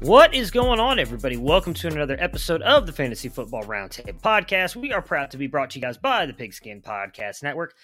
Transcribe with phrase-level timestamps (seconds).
[0.00, 1.36] What is going on, everybody?
[1.36, 4.76] Welcome to another episode of the Fantasy Football Roundtable Podcast.
[4.76, 7.74] We are proud to be brought to you guys by the Pigskin Podcast Network.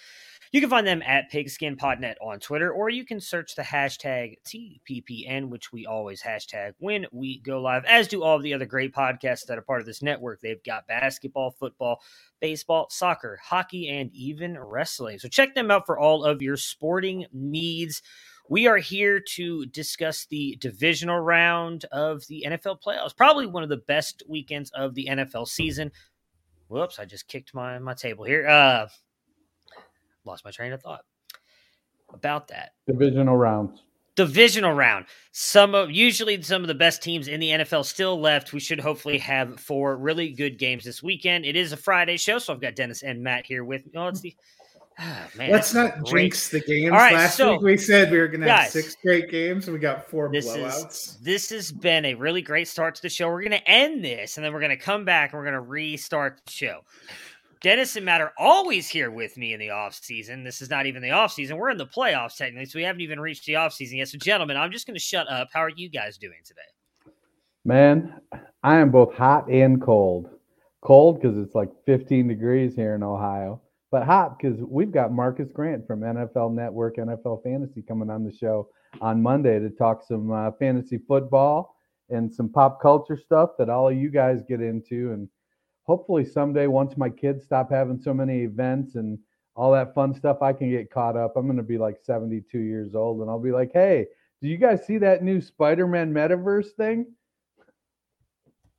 [0.53, 5.49] You can find them at PigskinPodNet on Twitter, or you can search the hashtag TPPN,
[5.49, 8.95] which we always hashtag when we go live, as do all of the other great
[8.95, 10.39] podcasts that are part of this network.
[10.39, 11.99] They've got basketball, football,
[12.39, 15.19] baseball, soccer, hockey, and even wrestling.
[15.19, 18.01] So check them out for all of your sporting needs.
[18.49, 23.15] We are here to discuss the divisional round of the NFL playoffs.
[23.15, 25.91] Probably one of the best weekends of the NFL season.
[26.67, 28.47] Whoops, I just kicked my, my table here.
[28.47, 28.87] Uh
[30.25, 31.05] lost my train of thought
[32.13, 32.71] about that.
[32.87, 33.83] Divisional rounds.
[34.15, 35.05] Divisional round.
[35.33, 38.53] Some of usually some of the best teams in the NFL still left.
[38.53, 41.45] We should hopefully have four really good games this weekend.
[41.45, 43.91] It is a Friday show, so I've got Dennis and Matt here with me.
[43.95, 44.35] Oh, it's the
[44.97, 46.23] Ah, man, Let's not great.
[46.31, 46.91] jinx the games.
[46.91, 49.67] All right, Last so- week we said we were going to have six straight games,
[49.67, 50.87] and we got four This blowouts.
[50.91, 53.27] is this has been a really great start to the show.
[53.27, 55.53] We're going to end this, and then we're going to come back and we're going
[55.55, 56.79] to restart the show.
[57.61, 60.43] Dennis and Matt are always here with me in the off season.
[60.43, 61.57] This is not even the off season.
[61.57, 64.07] We're in the playoffs technically, so we haven't even reached the off season yet.
[64.07, 65.49] So, gentlemen, I'm just going to shut up.
[65.51, 67.13] How are you guys doing today?
[67.63, 68.13] Man,
[68.63, 70.29] I am both hot and cold.
[70.81, 73.59] Cold because it's like 15 degrees here in Ohio,
[73.91, 78.31] but hop because we've got Marcas Grant from NFL Network, NFL Fantasy coming on the
[78.31, 78.69] show
[79.01, 81.75] on Monday to talk some uh, fantasy football
[82.09, 85.11] and some pop culture stuff that all of you guys get into.
[85.13, 85.27] And
[85.83, 89.17] hopefully someday, once my kids stop having so many events and
[89.55, 91.33] all that fun stuff, I can get caught up.
[91.35, 94.07] I'm going to be like 72 years old and I'll be like, hey,
[94.41, 97.07] do you guys see that new Spider Man metaverse thing?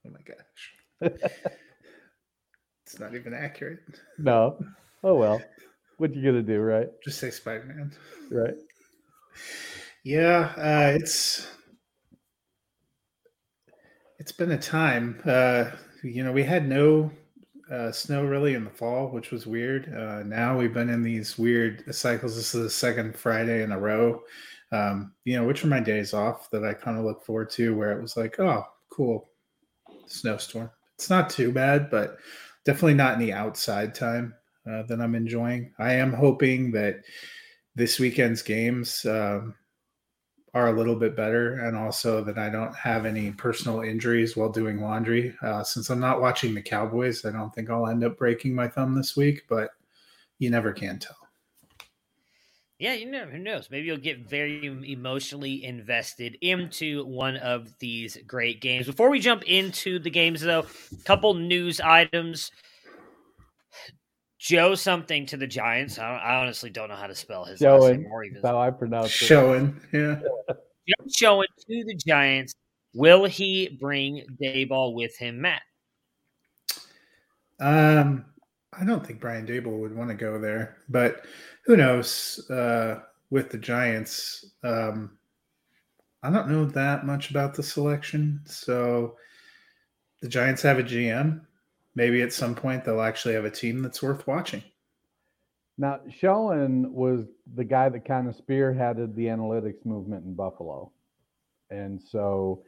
[0.06, 1.12] oh my gosh.
[2.84, 3.80] it's not even accurate.
[4.18, 4.58] No.
[5.06, 5.40] Oh well.
[5.98, 6.88] What you gonna do, right?
[7.04, 7.92] Just say Spider Man.
[8.28, 8.56] Right.
[10.02, 11.46] Yeah, uh, it's
[14.18, 15.20] it's been a time.
[15.24, 15.66] Uh,
[16.02, 17.12] you know, we had no
[17.70, 19.94] uh, snow really in the fall, which was weird.
[19.94, 22.34] Uh, now we've been in these weird cycles.
[22.34, 24.22] This is the second Friday in a row.
[24.72, 27.76] Um, you know, which are my days off that I kind of look forward to,
[27.76, 29.30] where it was like, oh, cool,
[30.08, 30.68] snowstorm.
[30.96, 32.16] It's not too bad, but
[32.64, 34.34] definitely not any outside time
[34.70, 35.72] uh, that I'm enjoying.
[35.78, 37.02] I am hoping that
[37.74, 39.54] this weekend's games um,
[40.54, 44.48] are a little bit better, and also that I don't have any personal injuries while
[44.48, 45.36] doing laundry.
[45.42, 48.66] Uh, since I'm not watching the Cowboys, I don't think I'll end up breaking my
[48.68, 49.70] thumb this week, but
[50.38, 51.16] you never can tell.
[52.78, 53.70] Yeah, you know, who knows?
[53.70, 58.84] Maybe you'll get very emotionally invested into one of these great games.
[58.84, 62.50] Before we jump into the games, though, a couple news items.
[64.46, 65.98] Joe something to the Giants.
[65.98, 68.02] I, I honestly don't know how to spell his last Showing.
[68.02, 69.10] name or even how I pronounce it.
[69.10, 70.20] Showing, yeah.
[70.48, 72.54] Joe showing to the Giants.
[72.94, 75.62] Will he bring Daboll with him, Matt?
[77.58, 78.24] Um,
[78.72, 81.24] I don't think Brian Daboll would want to go there, but
[81.64, 82.48] who knows?
[82.48, 83.00] Uh,
[83.30, 85.18] with the Giants, um,
[86.22, 88.40] I don't know that much about the selection.
[88.44, 89.16] So
[90.22, 91.40] the Giants have a GM.
[91.96, 94.62] Maybe at some point they'll actually have a team that's worth watching.
[95.78, 100.92] Now, Schoen was the guy that kind of spearheaded the analytics movement in Buffalo.
[101.70, 102.62] And so,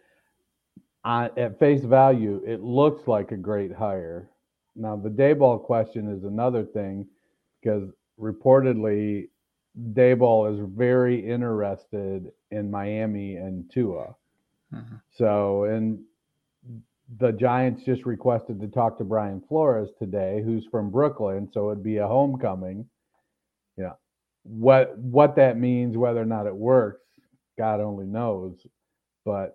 [1.05, 4.29] I, at face value, it looks like a great hire.
[4.75, 7.07] Now, the Daboll question is another thing
[7.61, 7.89] because
[8.21, 9.29] reportedly,
[9.93, 14.15] Daboll is very interested in Miami and Tua.
[14.73, 15.01] Mhm.
[15.13, 16.03] So, and
[17.17, 21.49] the Giants just requested to talk to Brian Flores today, who's from Brooklyn.
[21.53, 22.87] So it'd be a homecoming.
[23.77, 23.93] Yeah.
[24.45, 27.05] what what that means, whether or not it works,
[27.59, 28.67] God only knows.
[29.25, 29.55] But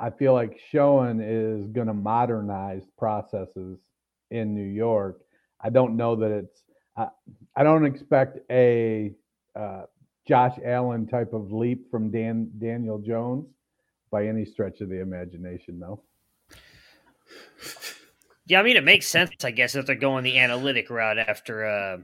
[0.00, 3.80] I feel like Schoen is going to modernize processes
[4.30, 5.22] in New York.
[5.62, 6.64] I don't know that it's.
[6.96, 7.06] Uh,
[7.56, 9.12] I don't expect a
[9.56, 9.82] uh,
[10.28, 13.46] Josh Allen type of leap from Dan Daniel Jones
[14.10, 16.02] by any stretch of the imagination, though.
[18.46, 21.64] Yeah, I mean it makes sense, I guess, that they're going the analytic route after
[21.64, 21.98] uh,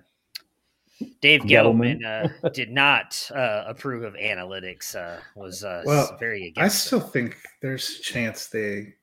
[1.20, 4.94] Dave Gettleman, uh, did not uh, approve of analytics.
[4.94, 6.64] Uh, was uh, well, very against.
[6.64, 7.12] I still it.
[7.12, 8.94] think there's a chance they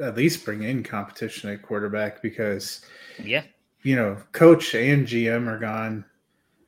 [0.00, 2.82] at least bring in competition at quarterback because
[3.22, 3.44] yeah,
[3.82, 6.04] you know, coach and GM are gone.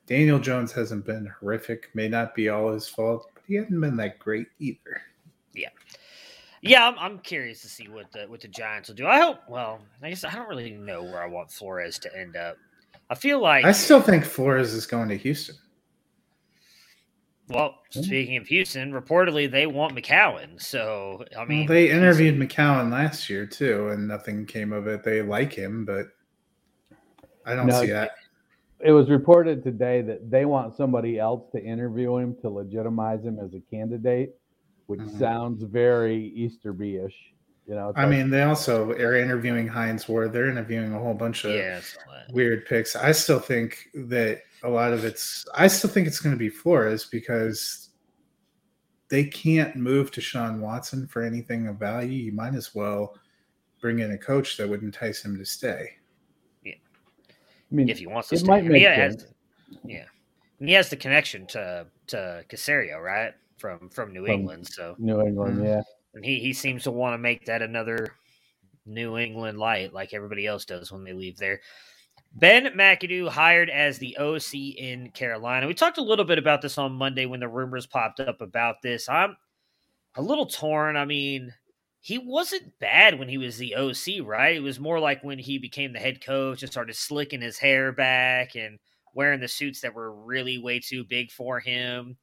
[0.07, 1.91] Daniel Jones hasn't been horrific.
[1.95, 5.03] May not be all his fault, but he hasn't been that great either.
[5.55, 5.69] Yeah.
[6.63, 9.07] Yeah, I'm, I'm curious to see what the what the Giants will do.
[9.07, 9.39] I hope.
[9.49, 12.57] Well, I guess I don't really know where I want Flores to end up.
[13.09, 15.57] I feel like I still think Flores is going to Houston.
[17.49, 18.03] Well, hmm.
[18.03, 20.61] speaking of Houston, reportedly they want McCown.
[20.61, 25.03] So I mean, well, they interviewed McCown last year too, and nothing came of it.
[25.03, 26.09] They like him, but
[27.47, 28.13] I don't no, see that.
[28.81, 33.39] It was reported today that they want somebody else to interview him to legitimize him
[33.39, 34.40] as a candidate,
[34.91, 35.19] which mm-hmm.
[35.21, 37.15] sounds very Easterby-ish.
[37.69, 40.33] You know, I like, mean, they also are interviewing Hines Ward.
[40.33, 41.81] They're interviewing a whole bunch of yeah,
[42.33, 42.97] weird picks.
[42.97, 45.47] I still think that a lot of it's.
[45.55, 47.91] I still think it's going to be Flores because
[49.09, 52.25] they can't move to Sean Watson for anything of value.
[52.25, 53.15] You might as well
[53.81, 55.91] bring in a coach that would entice him to stay.
[56.65, 56.75] Yeah,
[57.71, 58.49] I mean, if he wants to, it stay.
[58.49, 59.23] might make sense.
[59.23, 59.35] Has,
[59.85, 60.07] yeah,
[60.59, 63.35] and he has the connection to to Caserio, right?
[63.61, 65.67] From from New from England, so New England, mm-hmm.
[65.67, 65.83] yeah
[66.15, 68.15] and he he seems to want to make that another
[68.87, 71.61] New England light, like everybody else does when they leave there.
[72.33, 75.67] Ben McAdoo hired as the OC in Carolina.
[75.67, 78.83] We talked a little bit about this on Monday when the rumors popped up about
[78.83, 79.09] this.
[79.09, 79.37] I'm
[80.17, 80.97] a little torn.
[80.97, 81.53] I mean,
[82.01, 84.57] he wasn't bad when he was the OC, right?
[84.57, 87.93] It was more like when he became the head coach and started slicking his hair
[87.93, 88.79] back and
[89.13, 92.17] wearing the suits that were really way too big for him,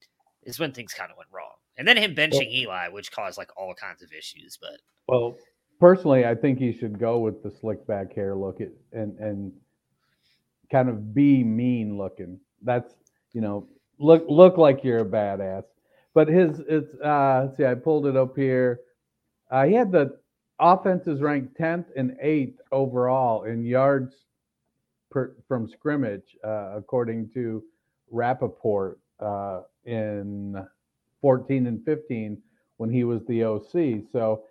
[0.47, 3.51] is when things kind of went wrong and then him benching Eli, which caused like
[3.55, 4.57] all kinds of issues.
[4.59, 5.35] But well,
[5.79, 9.51] personally, I think he should go with the slick back hair look it and and
[10.71, 12.39] kind of be mean looking.
[12.63, 12.95] That's
[13.33, 13.67] you know
[13.99, 15.63] look look like you're a badass.
[16.13, 18.79] But his it's uh let's see I pulled it up here.
[19.51, 20.17] Uh, he had the
[20.59, 24.13] offenses ranked 10th and 8th overall in yards
[25.09, 27.63] per, from scrimmage, uh, according to
[28.11, 28.99] Rapoport.
[29.21, 30.63] uh, in
[31.21, 32.37] 14 and 15
[32.77, 34.03] when he was the OC.
[34.11, 34.43] So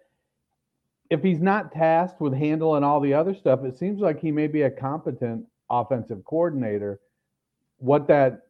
[1.11, 4.49] if he's not tasked with handling all the other stuff, it seems like he may
[4.49, 7.00] be a competent offensive coordinator.
[7.79, 8.43] What that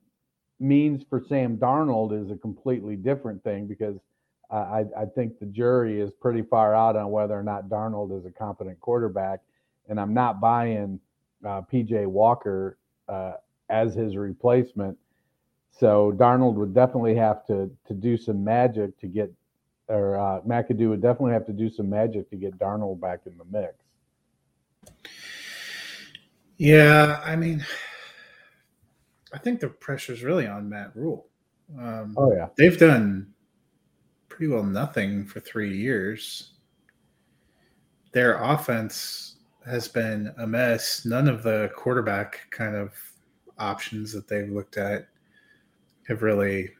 [0.58, 3.96] means for Sam Darnold is a completely different thing because
[4.50, 8.24] I, I, think the jury is pretty far out on whether or not Darnold is
[8.26, 9.40] a competent quarterback.
[9.88, 11.00] And I'm not buying
[11.44, 12.78] uh, PJ Walker
[13.08, 13.32] uh,
[13.68, 14.96] as his replacement.
[15.70, 19.32] So Darnold would definitely have to to do some magic to get,
[19.88, 23.36] or uh, McAdoo would definitely have to do some magic to get Darnold back in
[23.36, 23.74] the mix.
[26.56, 27.64] Yeah, I mean,
[29.32, 31.26] I think the pressure is really on Matt Rhule.
[31.78, 33.34] Um, oh yeah, they've done
[34.28, 36.52] pretty well nothing for three years.
[38.12, 41.04] Their offense has been a mess.
[41.04, 42.94] None of the quarterback kind of
[43.58, 45.08] options that they've looked at
[46.08, 46.70] have really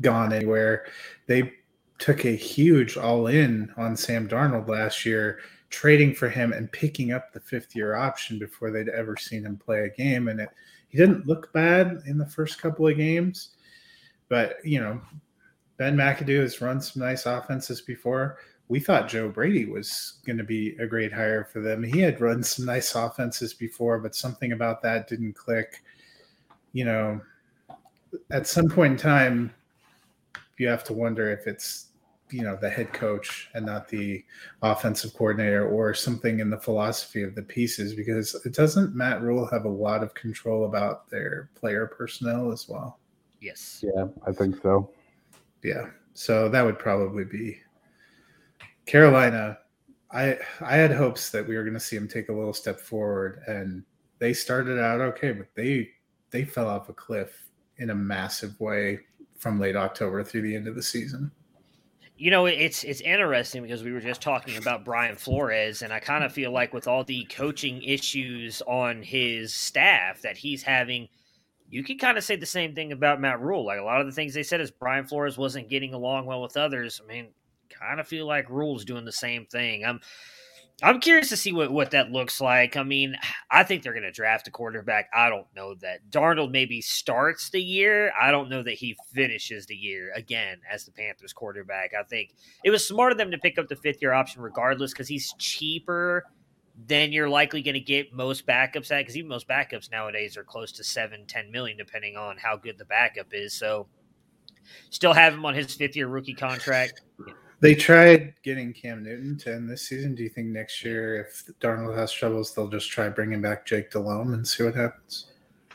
[0.00, 0.86] gone anywhere.
[1.26, 1.52] They
[1.98, 5.38] took a huge all in on Sam Darnold last year,
[5.70, 9.56] trading for him and picking up the fifth year option before they'd ever seen him
[9.56, 10.28] play a game.
[10.28, 10.48] And it,
[10.88, 13.50] he didn't look bad in the first couple of games,
[14.28, 15.00] but you know,
[15.76, 18.38] Ben McAdoo has run some nice offenses before.
[18.68, 21.82] We thought Joe Brady was going to be a great hire for them.
[21.82, 25.82] He had run some nice offenses before, but something about that didn't click.
[26.72, 27.20] You know,
[28.30, 29.54] at some point in time,
[30.58, 31.88] you have to wonder if it's
[32.32, 34.24] you know the head coach and not the
[34.62, 39.46] offensive coordinator or something in the philosophy of the pieces because it doesn't Matt Rhule
[39.46, 42.98] have a lot of control about their player personnel as well.
[43.40, 43.84] Yes.
[43.94, 44.90] Yeah, I think so.
[45.62, 45.90] Yeah.
[46.14, 47.60] So that would probably be
[48.86, 49.58] Carolina.
[50.10, 52.80] I I had hopes that we were going to see them take a little step
[52.80, 53.82] forward and
[54.18, 55.90] they started out okay, but they
[56.30, 57.48] they fell off a cliff
[57.78, 59.00] in a massive way
[59.36, 61.30] from late October through the end of the season.
[62.16, 65.98] You know, it's it's interesting because we were just talking about Brian Flores, and I
[65.98, 71.08] kind of feel like with all the coaching issues on his staff that he's having
[71.72, 73.64] you could kind of say the same thing about Matt Rhule.
[73.64, 76.42] Like a lot of the things they said is Brian Flores wasn't getting along well
[76.42, 77.00] with others.
[77.02, 77.28] I mean,
[77.70, 79.82] kind of feel like Rhule's doing the same thing.
[79.82, 80.00] I'm
[80.80, 82.76] I'm curious to see what, what that looks like.
[82.76, 83.16] I mean,
[83.50, 85.08] I think they're going to draft a quarterback.
[85.14, 88.12] I don't know that Darnold maybe starts the year.
[88.20, 91.92] I don't know that he finishes the year again as the Panthers quarterback.
[91.98, 94.92] I think it was smart of them to pick up the fifth year option regardless
[94.92, 96.24] because he's cheaper
[96.86, 100.44] than you're likely going to get most backups at because even most backups nowadays are
[100.44, 103.52] close to seven, ten million, depending on how good the backup is.
[103.52, 103.86] So
[104.90, 107.02] still have him on his fifth year rookie contract.
[107.62, 110.16] They tried getting Cam Newton to end this season.
[110.16, 113.92] Do you think next year, if Darnold has troubles, they'll just try bringing back Jake
[113.92, 115.26] Delhomme and see what happens?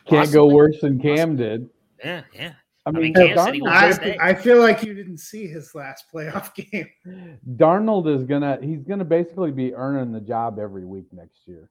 [0.05, 0.33] Can't Possibly.
[0.33, 1.69] go worse than Cam did.
[2.03, 2.53] Yeah, yeah.
[2.85, 6.89] I mean, I, mean, I, I, feel like you didn't see his last playoff game.
[7.55, 11.69] Darnold is gonna he's gonna basically be earning the job every week next year.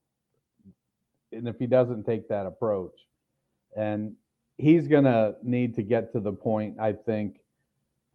[1.32, 2.98] And if he doesn't take that approach,
[3.76, 4.14] and
[4.56, 7.38] he's gonna need to get to the point, I think,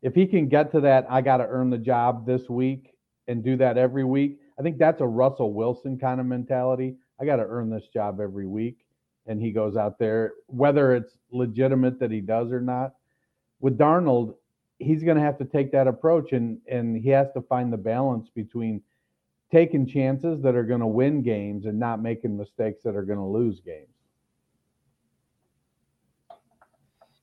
[0.01, 2.93] if he can get to that, I gotta earn the job this week
[3.27, 4.39] and do that every week.
[4.59, 6.95] I think that's a Russell Wilson kind of mentality.
[7.19, 8.85] I gotta earn this job every week
[9.27, 12.93] and he goes out there, whether it's legitimate that he does or not.
[13.59, 14.35] With Darnold,
[14.79, 17.77] he's going to have to take that approach, and and he has to find the
[17.77, 18.81] balance between
[19.51, 23.19] taking chances that are going to win games and not making mistakes that are going
[23.19, 23.87] to lose games.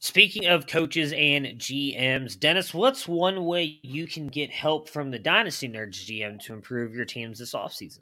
[0.00, 5.19] Speaking of coaches and GMs, Dennis, what's one way you can get help from the
[5.19, 7.99] Dynasty Nerds GM to improve your teams this offseason?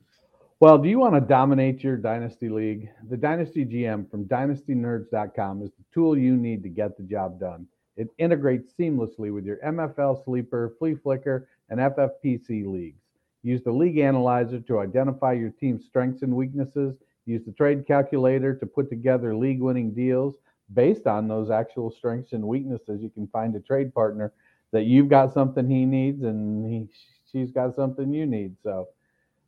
[0.60, 2.90] Well, do you want to dominate your Dynasty League?
[3.08, 7.66] The Dynasty GM from dynastynerds.com is the tool you need to get the job done.
[7.96, 13.00] It integrates seamlessly with your MFL Sleeper, Flea Flicker, and FFPC leagues.
[13.42, 16.94] Use the League Analyzer to identify your team's strengths and weaknesses.
[17.24, 20.34] Use the Trade Calculator to put together league winning deals
[20.74, 23.02] based on those actual strengths and weaknesses.
[23.02, 24.32] You can find a trade partner
[24.72, 26.88] that you've got something he needs and he,
[27.30, 28.56] she's got something you need.
[28.62, 28.88] So,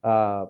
[0.04, 0.46] uh,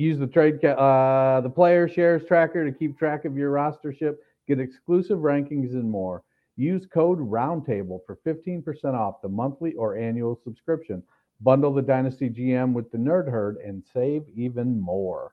[0.00, 4.16] Use the trade uh, the player shares tracker to keep track of your rostership,
[4.48, 6.22] get exclusive rankings and more.
[6.56, 11.02] Use code Roundtable for 15% off the monthly or annual subscription.
[11.42, 15.32] Bundle the Dynasty GM with the Nerd Herd and save even more.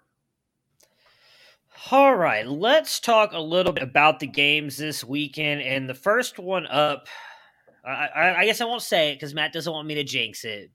[1.92, 5.62] All right, let's talk a little bit about the games this weekend.
[5.62, 7.08] And the first one up,
[7.86, 10.44] I, I, I guess I won't say it because Matt doesn't want me to jinx
[10.44, 10.72] it.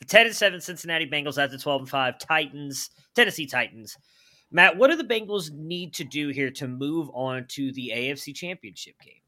[0.00, 3.96] The 10 and 7 Cincinnati Bengals at the 12 and 5 Titans, Tennessee Titans.
[4.50, 8.34] Matt, what do the Bengals need to do here to move on to the AFC
[8.34, 9.20] Championship game?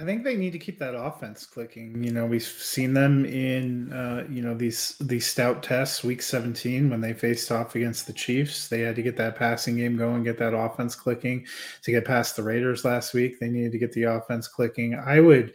[0.00, 2.02] I think they need to keep that offense clicking.
[2.02, 6.88] You know, we've seen them in uh, you know these these stout tests, week 17
[6.88, 8.68] when they faced off against the Chiefs.
[8.68, 11.44] They had to get that passing game going, get that offense clicking.
[11.82, 14.94] To get past the Raiders last week, they needed to get the offense clicking.
[14.94, 15.52] I would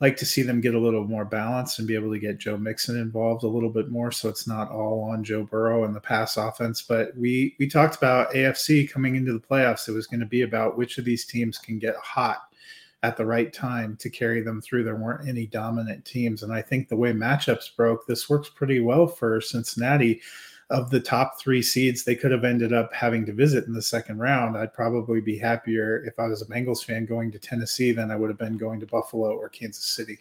[0.00, 2.56] like to see them get a little more balance and be able to get Joe
[2.56, 6.00] Mixon involved a little bit more, so it's not all on Joe Burrow and the
[6.00, 6.82] pass offense.
[6.82, 9.88] But we we talked about AFC coming into the playoffs.
[9.88, 12.47] It was going to be about which of these teams can get hot
[13.02, 14.84] at the right time to carry them through.
[14.84, 18.80] There weren't any dominant teams, and I think the way matchups broke, this works pretty
[18.80, 20.20] well for Cincinnati
[20.70, 23.80] of the top three seeds they could have ended up having to visit in the
[23.80, 27.92] second round, I'd probably be happier if I was a Bengals fan going to Tennessee
[27.92, 30.18] than I would have been going to Buffalo or Kansas City.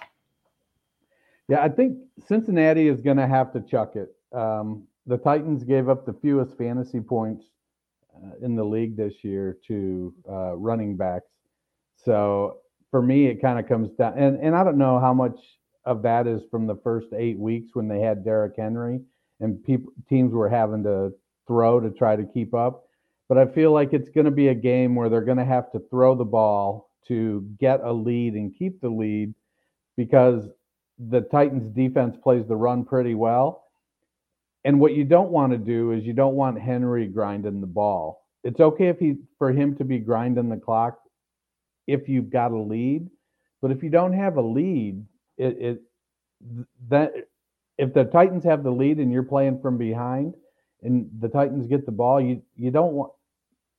[1.49, 4.15] Yeah, I think Cincinnati is going to have to chuck it.
[4.33, 7.45] Um, the Titans gave up the fewest fantasy points
[8.15, 11.31] uh, in the league this year to uh, running backs.
[11.95, 12.59] So
[12.91, 15.37] for me, it kind of comes down, and, and I don't know how much
[15.85, 18.99] of that is from the first eight weeks when they had Derrick Henry
[19.39, 21.13] and people teams were having to
[21.47, 22.83] throw to try to keep up.
[23.29, 25.71] But I feel like it's going to be a game where they're going to have
[25.71, 29.33] to throw the ball to get a lead and keep the lead
[29.95, 30.49] because
[31.09, 33.65] the Titans defense plays the run pretty well.
[34.65, 38.25] And what you don't want to do is you don't want Henry grinding the ball.
[38.43, 40.99] It's okay if he for him to be grinding the clock
[41.87, 43.09] if you've got a lead,
[43.61, 45.03] but if you don't have a lead,
[45.37, 45.81] it, it
[46.89, 47.13] that
[47.77, 50.33] if the Titans have the lead and you're playing from behind
[50.83, 53.11] and the Titans get the ball, you you don't want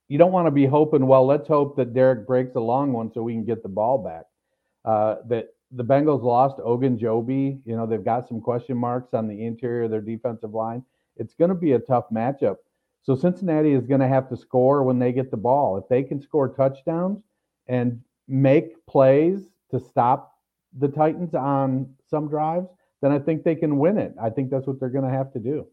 [0.08, 3.12] you don't want to be hoping, well, let's hope that Derrick breaks a long one
[3.12, 4.24] so we can get the ball back.
[4.84, 7.60] Uh, that the Bengals lost Ogunjobi.
[7.66, 10.82] You know, they've got some question marks on the interior of their defensive line.
[11.16, 12.56] It's going to be a tough matchup.
[13.02, 15.76] So Cincinnati is going to have to score when they get the ball.
[15.76, 17.22] If they can score touchdowns
[17.68, 20.32] and make plays to stop
[20.78, 22.68] the Titans on some drives,
[23.00, 24.14] then I think they can win it.
[24.20, 25.66] I think that's what they're going to have to do.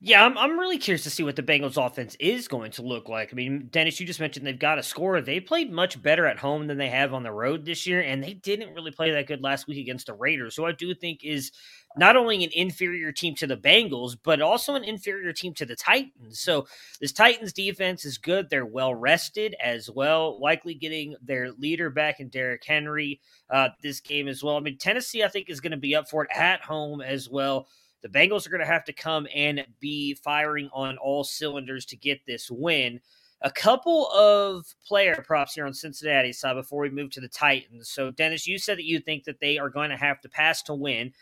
[0.00, 3.08] Yeah, I'm, I'm really curious to see what the Bengals offense is going to look
[3.08, 3.30] like.
[3.32, 5.20] I mean, Dennis, you just mentioned they've got a score.
[5.20, 8.22] They played much better at home than they have on the road this year, and
[8.22, 11.24] they didn't really play that good last week against the Raiders, who I do think
[11.24, 11.50] is
[11.96, 15.74] not only an inferior team to the Bengals, but also an inferior team to the
[15.74, 16.38] Titans.
[16.38, 16.68] So
[17.00, 18.50] this Titans defense is good.
[18.50, 23.98] They're well rested as well, likely getting their leader back in Derrick Henry uh, this
[23.98, 24.58] game as well.
[24.58, 27.28] I mean, Tennessee, I think, is going to be up for it at home as
[27.28, 27.66] well.
[28.02, 31.96] The Bengals are going to have to come and be firing on all cylinders to
[31.96, 33.00] get this win.
[33.42, 37.88] A couple of player props here on Cincinnati side before we move to the Titans.
[37.88, 40.62] So, Dennis, you said that you think that they are going to have to pass
[40.64, 41.12] to win.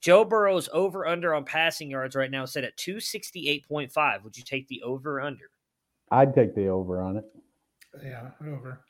[0.00, 4.22] Joe Burrow's over under on passing yards right now set at 268.5.
[4.22, 5.50] Would you take the over under?
[6.10, 7.24] I'd take the over on it.
[8.02, 8.80] Yeah, over.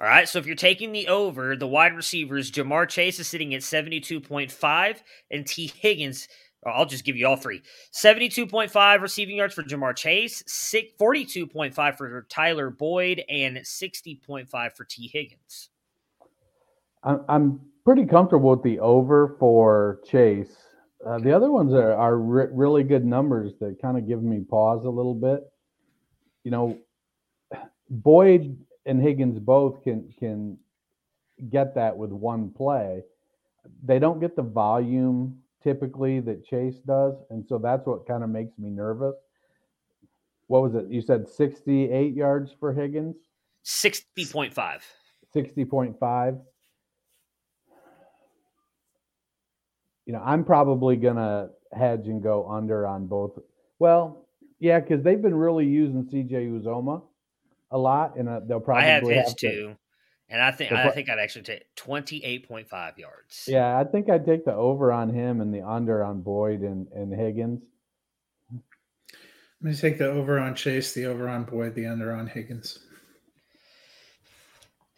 [0.00, 0.28] All right.
[0.28, 4.96] So if you're taking the over, the wide receivers, Ja'Marr Chase is sitting at 72.5
[5.30, 6.28] and Tee Higgins
[6.64, 12.70] I'll just give you all three 72.5 receiving yards for Ja'Marr Chase, 42.5 for Tyler
[12.70, 15.70] Boyd, and 60.5 for Tee Higgins.
[17.02, 20.56] I'm pretty comfortable with the over for Chase.
[21.06, 24.40] Uh, the other ones are, are re- really good numbers that kind of give me
[24.40, 25.44] pause a little bit.
[26.42, 26.78] You know,
[27.90, 30.58] Boyd and Higgins both can can
[31.50, 33.02] get that with one play.
[33.84, 38.30] They don't get the volume typically that Chase does, and so that's what kind of
[38.30, 39.16] makes me nervous.
[40.46, 40.86] What was it?
[40.88, 43.16] You said 68 yards for Higgins?
[43.64, 44.54] 60.5.
[45.34, 46.40] 60.5.
[50.06, 53.36] You know, I'm probably going to hedge and go under on both.
[53.80, 54.28] Well,
[54.60, 57.02] yeah, because they've been really using CJ Uzomah
[57.72, 59.76] a lot, and uh, they'll probably I have his to, too.
[60.28, 63.44] And I think I think I'd actually take twenty eight point five yards.
[63.46, 66.88] Yeah, I think I'd take the over on him and the under on Boyd and,
[66.88, 67.62] and Higgins.
[68.50, 72.80] Let me take the over on Chase, the over on Boyd, the under on Higgins.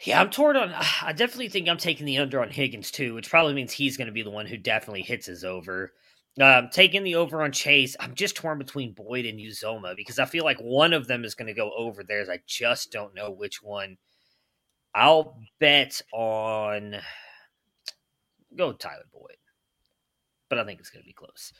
[0.03, 0.73] Yeah, I'm torn on.
[1.03, 4.07] I definitely think I'm taking the under on Higgins too, which probably means he's going
[4.07, 5.93] to be the one who definitely hits his over.
[6.41, 10.25] Um, taking the over on Chase, I'm just torn between Boyd and Uzomah because I
[10.25, 12.29] feel like one of them is going to go over theirs.
[12.29, 13.97] I just don't know which one
[14.95, 16.97] I'll bet on
[18.57, 19.37] go Tyler Boyd,
[20.49, 21.53] but I think it's going to be close.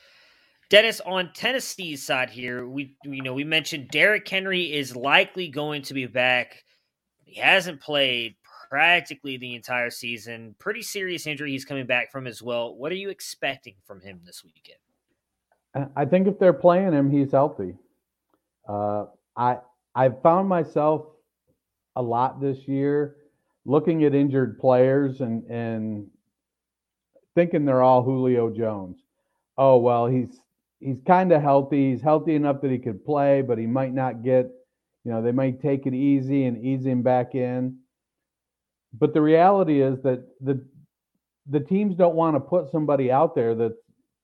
[0.69, 5.81] Dennis, on Tennessee's side here, we you know we mentioned Derrick Henry is likely going
[5.83, 6.63] to be back.
[7.23, 8.35] He hasn't played
[8.69, 10.55] practically the entire season.
[10.59, 12.75] Pretty serious injury he's coming back from as well.
[12.75, 14.79] What are you expecting from him this weekend?
[15.95, 17.75] I think if they're playing him, he's healthy.
[18.67, 19.57] Uh, I
[19.95, 21.07] I've found myself
[21.95, 23.15] a lot this year
[23.65, 26.07] looking at injured players and and
[27.35, 28.97] thinking they're all Julio Jones.
[29.57, 30.39] Oh well, he's
[30.79, 31.91] he's kind of healthy.
[31.91, 34.49] He's healthy enough that he could play, but he might not get.
[35.05, 37.77] You know, they might take it easy and ease him back in.
[38.93, 40.65] But the reality is that the
[41.47, 43.79] the teams don't want to put somebody out there that's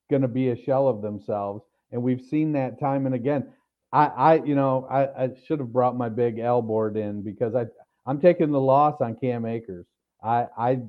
[0.10, 3.52] going to be a shell of themselves, and we've seen that time and again.
[3.92, 7.56] I, I you know, I, I should have brought my big L board in because
[7.56, 7.66] I
[8.06, 9.86] I'm taking the loss on Cam Akers.
[10.24, 10.82] I I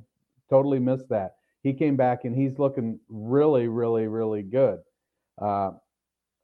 [0.49, 1.35] totally missed that.
[1.63, 4.79] He came back and he's looking really, really, really good.
[5.41, 5.71] Uh,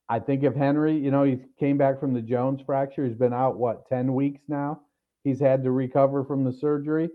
[0.09, 3.05] I think if Henry, you know, he came back from the Jones fracture.
[3.05, 4.81] He's been out what ten weeks now.
[5.23, 7.09] He's had to recover from the surgery.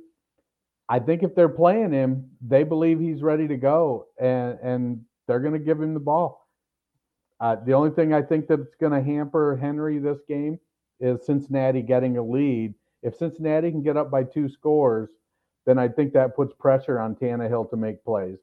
[0.89, 5.41] I think if they're playing him, they believe he's ready to go, and and they're
[5.41, 6.49] going to give him the ball.
[7.41, 10.59] Uh, the only thing I think that's going to hamper Henry this game
[10.99, 15.09] is Cincinnati getting a lead if Cincinnati can get up by two scores,
[15.67, 18.39] then I think that puts pressure on Tannehill to make plays.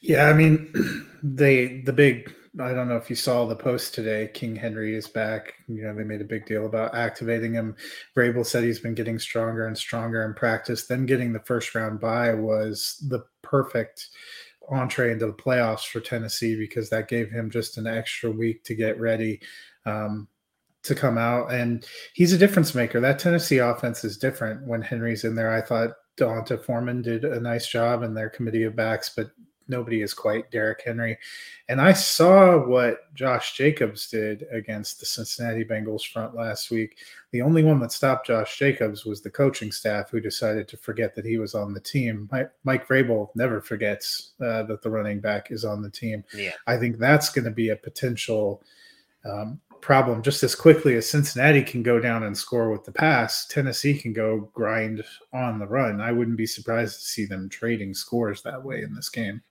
[0.00, 0.72] Yeah, I mean,
[1.22, 2.32] they the big.
[2.58, 4.30] I don't know if you saw the post today.
[4.32, 5.52] King Henry is back.
[5.68, 7.76] You know, they made a big deal about activating him.
[8.16, 10.86] Vrabel said he's been getting stronger and stronger in practice.
[10.86, 14.08] Then getting the first round bye was the perfect
[14.70, 18.74] entree into the playoffs for Tennessee because that gave him just an extra week to
[18.74, 19.40] get ready.
[19.84, 20.28] Um,
[20.86, 23.00] to come out, and he's a difference maker.
[23.00, 25.52] That Tennessee offense is different when Henry's in there.
[25.52, 29.30] I thought D'Onta Foreman did a nice job in their committee of backs, but
[29.68, 31.18] nobody is quite Derrick Henry.
[31.68, 36.98] And I saw what Josh Jacobs did against the Cincinnati Bengals front last week.
[37.32, 41.14] The only one that stopped Josh Jacobs was the coaching staff who decided to forget
[41.14, 42.28] that he was on the team.
[42.30, 46.24] Mike, Mike Vrabel never forgets uh, that the running back is on the team.
[46.34, 46.52] Yeah.
[46.66, 48.62] I think that's going to be a potential
[49.24, 53.46] um, problem just as quickly as Cincinnati can go down and score with the pass,
[53.46, 56.00] Tennessee can go grind on the run.
[56.00, 59.42] I wouldn't be surprised to see them trading scores that way in this game.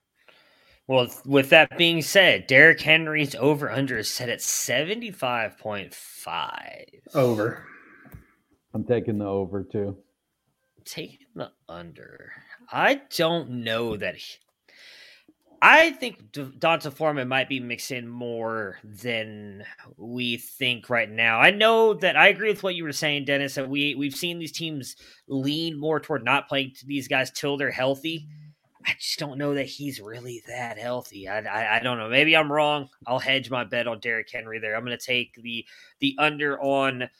[0.88, 5.94] Well, with that being said, Derrick Henry's over under is set at 75.5.
[7.14, 7.66] Over.
[8.72, 9.96] I'm taking the over too.
[10.84, 12.30] Taking the under.
[12.70, 14.14] I don't know that.
[14.16, 14.36] He,
[15.68, 19.64] I think D'Onta Foreman might be mixing more than
[19.96, 21.40] we think right now.
[21.40, 23.56] I know that I agree with what you were saying, Dennis.
[23.56, 24.94] That we we've seen these teams
[25.26, 28.28] lean more toward not playing these guys till they're healthy.
[28.86, 31.28] I just don't know that he's really that healthy.
[31.28, 32.10] I, I, I don't know.
[32.10, 32.88] Maybe I'm wrong.
[33.04, 34.76] I'll hedge my bet on Derrick Henry there.
[34.76, 35.66] I'm going to take the
[35.98, 37.10] the under on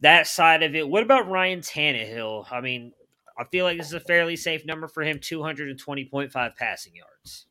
[0.00, 0.88] that side of it.
[0.88, 2.50] What about Ryan Tannehill?
[2.50, 2.94] I mean,
[3.38, 7.46] I feel like this is a fairly safe number for him 220.5 passing yards.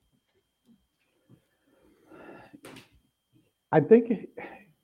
[3.72, 4.28] I think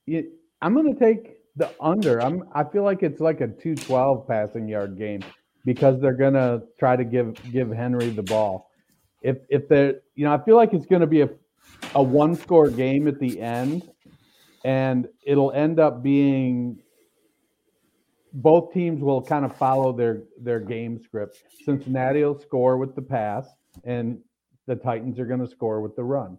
[0.06, 0.26] it,
[0.62, 2.22] I'm going to take the under.
[2.22, 5.22] I'm I feel like it's like a 212 passing yard game
[5.66, 8.72] because they're going to try to give give Henry the ball.
[9.22, 11.30] If if they're you know I feel like it's going to be a
[11.96, 13.90] a one score game at the end
[14.64, 16.80] and it'll end up being
[18.34, 21.44] both teams will kind of follow their their game script.
[21.64, 23.48] Cincinnati will score with the pass,
[23.84, 24.20] and
[24.68, 26.38] the Titans are going to score with the run.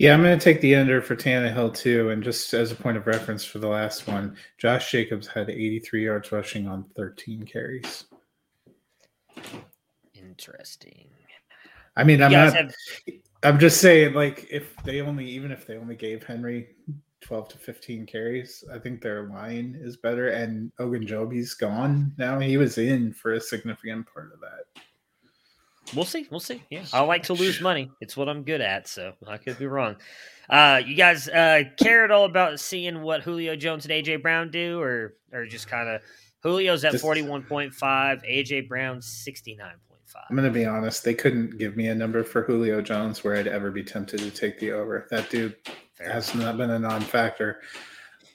[0.00, 2.08] Yeah, I'm going to take the under for Tannehill too.
[2.08, 6.06] And just as a point of reference for the last one, Josh Jacobs had 83
[6.06, 8.06] yards rushing on 13 carries.
[10.14, 11.06] Interesting.
[11.98, 12.54] I mean, I'm not.
[12.54, 12.74] Have...
[13.42, 16.68] I'm just saying, like, if they only, even if they only gave Henry
[17.20, 18.64] 12 to 15 carries.
[18.72, 20.28] I think their line is better.
[20.28, 22.38] And Ogunjobi's gone now.
[22.38, 24.82] He was in for a significant part of that.
[25.94, 26.26] We'll see.
[26.30, 26.62] We'll see.
[26.70, 26.84] Yeah.
[26.92, 27.90] I like to lose money.
[28.00, 28.88] It's what I'm good at.
[28.88, 29.96] So I could be wrong.
[30.48, 34.50] Uh, you guys uh, care at all about seeing what Julio Jones and AJ Brown
[34.50, 36.02] do, or or just kind of
[36.42, 39.70] Julio's at 41.5, AJ Brown 69.5.
[40.28, 41.04] I'm going to be honest.
[41.04, 44.30] They couldn't give me a number for Julio Jones where I'd ever be tempted to
[44.30, 45.06] take the over.
[45.10, 45.56] That dude
[45.94, 46.12] Fair.
[46.12, 47.60] has not been a non-factor.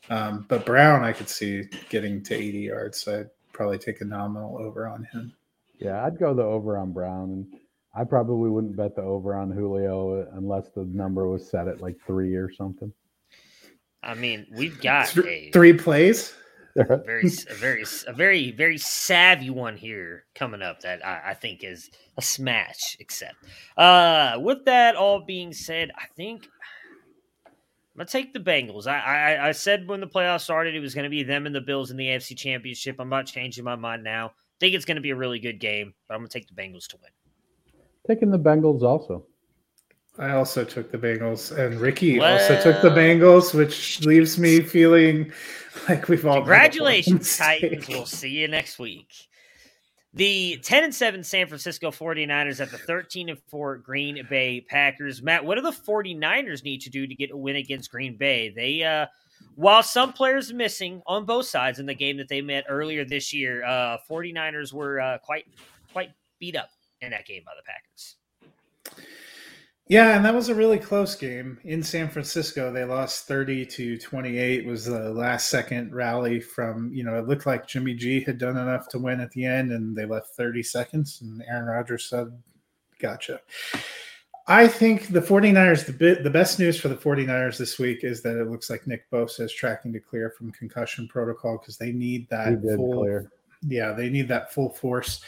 [0.09, 3.01] Um, but Brown, I could see getting to 80 yards.
[3.01, 5.33] So I'd probably take a nominal over on him.
[5.79, 7.59] Yeah, I'd go the over on Brown, and
[7.93, 11.95] I probably wouldn't bet the over on Julio unless the number was set at like
[12.05, 12.91] three or something.
[14.03, 16.33] I mean, we've got three, a, three plays.
[16.75, 21.33] a very, a very, a very, very savvy one here coming up that I, I
[21.33, 22.97] think is a smash.
[22.99, 23.35] Except,
[23.77, 26.47] uh, with that all being said, I think
[27.47, 28.87] I'm gonna take the Bengals.
[28.87, 31.61] I, I, I said when the playoffs started it was gonna be them and the
[31.61, 32.97] Bills in the AFC Championship.
[32.99, 34.33] I'm not changing my mind now.
[34.55, 36.87] I think it's gonna be a really good game, but I'm gonna take the Bengals
[36.87, 37.11] to win.
[38.07, 39.25] Taking the Bengals also.
[40.17, 44.61] I also took the Bengals, and Ricky well, also took the Bengals, which leaves me
[44.61, 45.31] feeling
[45.89, 46.35] like we've all.
[46.35, 47.87] Congratulations, Titans!
[47.89, 49.11] We'll see you next week.
[50.13, 55.21] The 10 and 7 San Francisco 49ers at the 13 and 4 Green Bay Packers.
[55.21, 58.53] Matt, what do the 49ers need to do to get a win against Green Bay?
[58.55, 59.07] They uh
[59.55, 63.33] while some players missing on both sides in the game that they met earlier this
[63.33, 65.45] year, uh 49ers were uh, quite
[65.91, 66.69] quite beat up
[67.01, 68.15] in that game by the Packers.
[69.87, 72.73] Yeah, and that was a really close game in San Francisco.
[72.73, 77.45] They lost 30 to 28 was the last second rally from, you know, it looked
[77.45, 80.63] like Jimmy G had done enough to win at the end and they left 30
[80.63, 82.31] seconds and Aaron Rodgers said,
[82.97, 83.41] "Gotcha."
[84.47, 88.21] I think the 49ers the bit the best news for the 49ers this week is
[88.21, 91.91] that it looks like Nick Bosa is tracking to clear from concussion protocol because they
[91.91, 93.31] need that full clear
[93.67, 95.21] yeah, they need that full force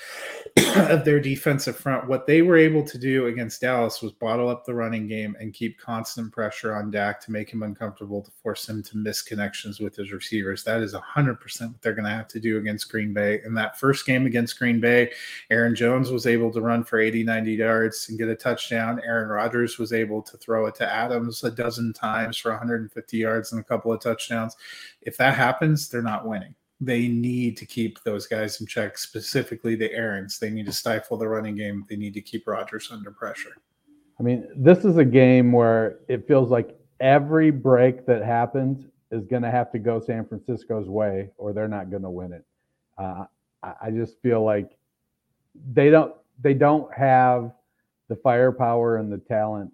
[0.76, 2.08] of their defensive front.
[2.08, 5.54] What they were able to do against Dallas was bottle up the running game and
[5.54, 9.80] keep constant pressure on Dak to make him uncomfortable, to force him to miss connections
[9.80, 10.64] with his receivers.
[10.64, 13.42] That is 100% what they're going to have to do against Green Bay.
[13.46, 15.12] In that first game against Green Bay,
[15.50, 19.02] Aaron Jones was able to run for 80, 90 yards and get a touchdown.
[19.06, 23.52] Aaron Rodgers was able to throw it to Adams a dozen times for 150 yards
[23.52, 24.56] and a couple of touchdowns.
[25.02, 29.76] If that happens, they're not winning they need to keep those guys in check, specifically
[29.76, 30.38] the Aarons.
[30.38, 31.86] They need to stifle the running game.
[31.90, 33.58] They need to keep Rodgers under pressure.
[34.20, 39.26] I mean, this is a game where it feels like every break that happens is
[39.26, 42.46] going to have to go San Francisco's way, or they're not going to win it.
[42.98, 43.26] Uh,
[43.64, 44.78] I just feel like
[45.74, 47.52] they don't they don't have
[48.08, 49.72] the firepower and the talent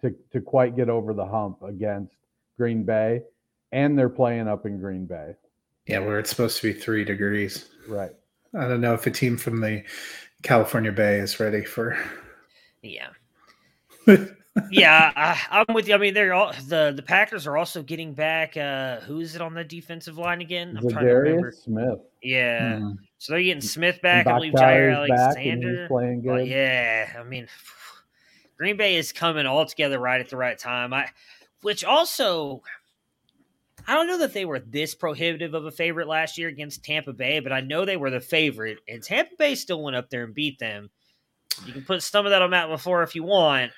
[0.00, 2.14] to to quite get over the hump against
[2.56, 3.22] Green Bay,
[3.72, 5.34] and they're playing up in Green Bay.
[5.86, 7.66] Yeah, where it's supposed to be three degrees.
[7.88, 8.10] Right.
[8.54, 9.84] I don't know if a team from the
[10.42, 11.98] California Bay is ready for.
[12.82, 13.08] Yeah.
[14.70, 15.12] yeah,
[15.50, 15.94] I, am with you.
[15.94, 18.56] I mean, they're all the the Packers are also getting back.
[18.56, 20.76] Uh, who is it on the defensive line again?
[20.76, 21.52] I'm trying to remember.
[21.52, 21.98] Smith.
[22.22, 22.96] Yeah, mm.
[23.18, 24.26] so they're getting Smith back.
[24.26, 25.88] I believe Jaire Alexander.
[25.88, 26.28] playing good.
[26.28, 27.48] Well, yeah, I mean,
[28.58, 30.94] Green Bay is coming all together right at the right time.
[30.94, 31.08] I,
[31.62, 32.62] which also,
[33.86, 37.12] I don't know that they were this prohibitive of a favorite last year against Tampa
[37.12, 40.24] Bay, but I know they were the favorite, and Tampa Bay still went up there
[40.24, 40.90] and beat them.
[41.66, 43.72] You can put some of that on Matt LaFleur if you want,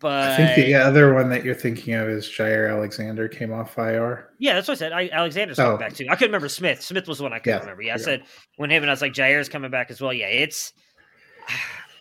[0.00, 3.78] but I think the other one that you're thinking of is Jaire Alexander came off
[3.78, 4.30] IR.
[4.38, 4.92] Yeah, that's what I said.
[4.92, 5.78] I, Alexander's coming Oh.
[5.78, 6.06] back too.
[6.10, 6.82] I couldn't remember Smith.
[6.82, 7.82] Smith was the one I couldn't Yeah, remember.
[7.82, 8.02] Yeah, I yeah.
[8.04, 8.22] said
[8.56, 10.12] when him and I was like Jaire's coming back as well.
[10.12, 10.72] Yeah, it's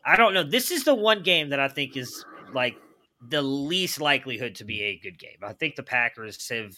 [0.06, 0.44] I don't know.
[0.44, 2.76] This is the one game that I think is like
[3.30, 5.38] the least likelihood to be a good game.
[5.44, 6.74] I think the Packers have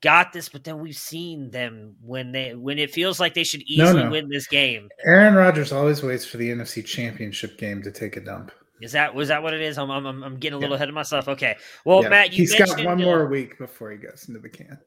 [0.00, 3.62] got this, but then we've seen them when they when it feels like they should
[3.62, 4.10] easily no.
[4.10, 4.88] win this game.
[5.04, 8.52] Aaron Rodgers always waits for the NFC Championship game to take a dump.
[8.80, 9.76] Is that was that what it is?
[9.78, 10.76] I'm I'm, I'm- getting a little Yeah.
[10.76, 11.28] ahead of myself.
[11.28, 11.56] Okay.
[11.84, 14.48] Well, Yeah, Matt, you he's got one uh, more week before he goes into the
[14.48, 14.78] can.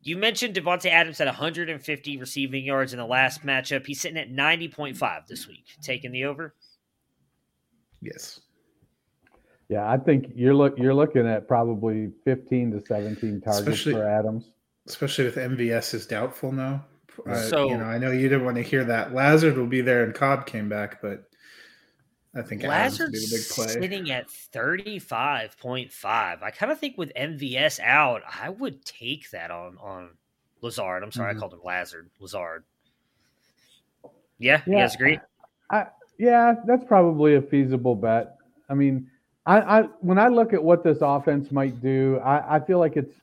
[0.00, 3.84] You mentioned Davante Adams at 150 receiving yards in the last matchup.
[3.84, 5.64] He's sitting at 90.5 this week.
[5.82, 6.54] Taking the over.
[8.00, 8.40] Yes.
[9.68, 14.06] Yeah, I think you're look you're looking at probably 15 to 17 targets Especially- for
[14.06, 14.50] Adams.
[14.88, 16.84] Especially with MVS is doubtful now.
[17.26, 19.12] Uh, So- you know, I know you didn't want to hear that.
[19.12, 21.24] Lazard will be there and Cobb came back, but
[22.36, 23.66] I think Adams will be Lazard's the big play.
[23.82, 26.42] sitting at 35.5.
[26.42, 30.10] I kind of think with MVS out, I would take that on on
[30.60, 31.02] Lazard.
[31.02, 31.36] I'm sorry, Mhm.
[31.36, 32.08] I called him Lazard.
[32.20, 32.62] Lazard.
[34.38, 35.18] Yeah, you guys agree?
[36.18, 38.36] Yeah, that's probably a feasible bet.
[38.68, 39.10] I mean,
[39.46, 42.96] I, I when I look at what this offense might do, I, I feel like
[42.96, 43.14] it's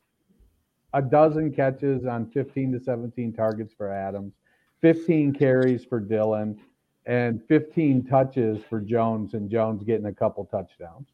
[0.93, 4.33] a dozen catches on 15 to 17 targets for Adams,
[4.81, 6.59] 15 carries for Dillon,
[7.05, 11.07] and 15 touches for Jones, and Jones getting a couple touchdowns.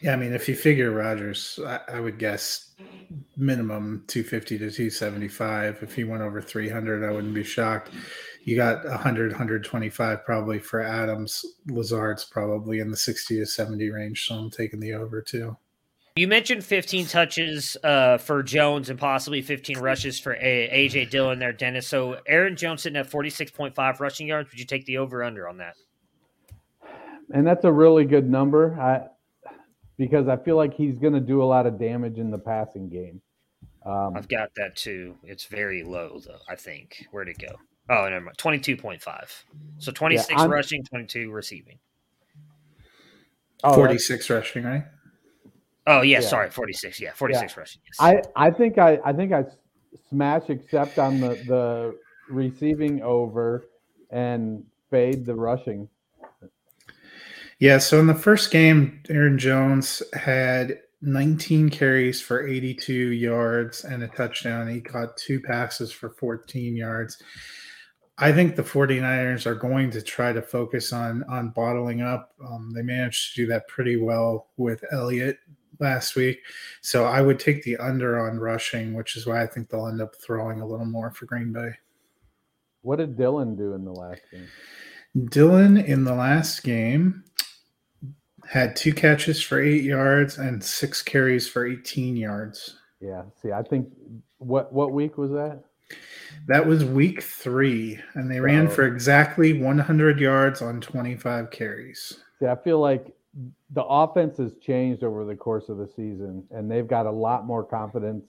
[0.00, 2.74] Yeah, I mean, if you figure Rodgers, I, I would guess
[3.36, 5.82] minimum 250 to 275.
[5.82, 7.90] If he went over 300, I wouldn't be shocked.
[8.44, 11.44] You got 100, 125 probably for Adams.
[11.68, 15.56] Lazard's probably in the 60 to 70 range, so I'm taking the over too.
[16.16, 21.40] You mentioned 15 touches uh, for Jones and possibly 15 rushes for A- AJ Dillon
[21.40, 21.88] there, Dennis.
[21.88, 24.50] So Aaron Jones sitting at 46.5 rushing yards.
[24.50, 25.74] Would you take the over under on that?
[27.32, 28.78] And that's a really good number.
[28.78, 29.08] I
[29.96, 32.88] because I feel like he's going to do a lot of damage in the passing
[32.88, 33.20] game.
[33.86, 35.16] Um, I've got that too.
[35.24, 36.38] It's very low though.
[36.48, 37.06] I think.
[37.10, 37.56] Where'd it go?
[37.90, 38.38] Oh, never mind.
[38.38, 39.30] Twenty-two point five.
[39.78, 41.78] So twenty-six I'm- rushing, twenty-two receiving.
[43.62, 44.84] oh, that's- 46 rushing, right?
[45.86, 46.26] Oh yeah, Yeah.
[46.26, 47.00] sorry, forty-six.
[47.00, 47.82] Yeah, forty-six rushing.
[47.86, 47.96] Yes.
[48.36, 49.44] I, I think I, I think I
[50.08, 51.98] smash accept on the, the
[52.30, 53.64] receiving over
[54.10, 55.88] and fade the rushing.
[57.58, 64.02] Yeah, so in the first game, Aaron Jones had 19 carries for 82 yards and
[64.02, 64.68] a touchdown.
[64.68, 67.22] He caught two passes for 14 yards.
[68.18, 72.32] I think the 49ers are going to try to focus on on bottling up.
[72.46, 75.38] Um, they managed to do that pretty well with Elliott
[75.80, 76.40] last week.
[76.80, 80.00] So I would take the under on rushing, which is why I think they'll end
[80.00, 81.70] up throwing a little more for Green Bay.
[82.82, 84.48] What did Dillon do in the last game?
[85.30, 87.24] Dillon in the last game
[88.46, 92.76] had two catches for eight yards and six carries for 18 yards.
[93.00, 93.22] Yeah.
[93.40, 93.88] See, I think
[94.38, 95.62] what what week was that?
[96.46, 102.20] That was week three, and they ran for exactly 100 yards on 25 carries.
[102.38, 103.14] See, I feel like
[103.70, 107.46] the offense has changed over the course of the season, and they've got a lot
[107.46, 108.24] more confidence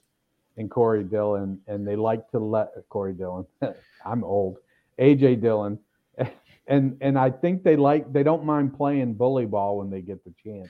[0.57, 3.45] in Corey Dillon, and they like to let Corey Dillon.
[4.05, 4.57] I'm old.
[4.99, 5.77] AJ Dillon,
[6.67, 10.23] and and I think they like they don't mind playing bully ball when they get
[10.23, 10.69] the chance.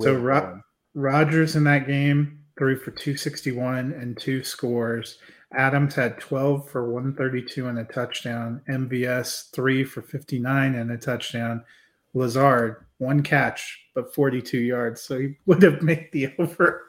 [0.00, 0.60] So Ro-
[0.94, 5.18] Rodgers in that game threw for 261 and two scores.
[5.52, 8.60] Adams had 12 for 132 and a touchdown.
[8.68, 11.64] MVS three for 59 and a touchdown.
[12.14, 16.86] Lazard one catch but 42 yards, so he would have made the over.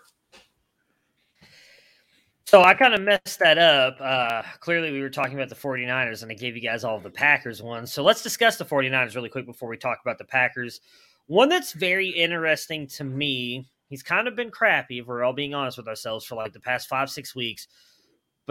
[2.45, 3.95] So I kind of messed that up.
[4.01, 7.09] Uh, clearly, we were talking about the 49ers, and I gave you guys all the
[7.09, 7.93] Packers ones.
[7.93, 10.81] So let's discuss the 49ers really quick before we talk about the Packers.
[11.27, 15.53] One that's very interesting to me, he's kind of been crappy, if we're all being
[15.53, 17.67] honest with ourselves, for like the past five, six weeks.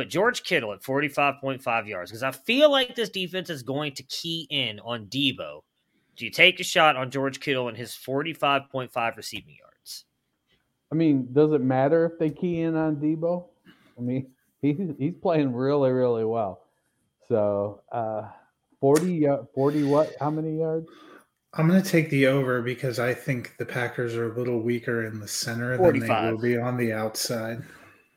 [0.01, 4.03] But George Kittle at 45.5 yards, because I feel like this defense is going to
[4.05, 5.61] key in on Deebo.
[6.17, 10.07] Do you take a shot on George Kittle and his 45.5 receiving yards?
[10.91, 13.45] I mean, does it matter if they key in on Deebo?
[13.99, 14.31] I mean,
[14.63, 16.63] he's he's playing really really well.
[17.29, 18.23] So, uh,
[18.81, 20.15] 40 uh, 40 what?
[20.19, 20.89] How many yards?
[21.53, 25.05] I'm going to take the over because I think the Packers are a little weaker
[25.05, 27.63] in the center than they will be on the outside.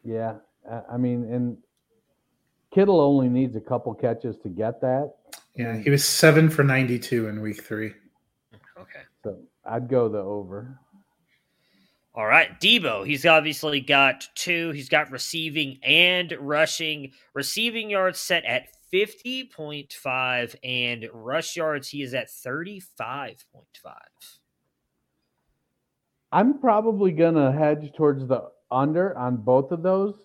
[0.01, 0.35] Yeah,
[0.71, 1.57] I I mean, and
[2.73, 5.13] Kittle only needs a couple catches to get that.
[5.55, 7.93] Yeah, he was seven for 92 in week three.
[8.77, 9.01] Okay.
[9.23, 10.79] So I'd go the over.
[12.15, 13.05] All right, Deebo.
[13.05, 14.71] He's obviously got two.
[14.71, 17.11] He's got receiving and rushing.
[17.33, 23.63] Receiving yards set at 50.5 and rush yards he is at 35.5.
[26.31, 30.15] I'm probably going to hedge towards the under on both of those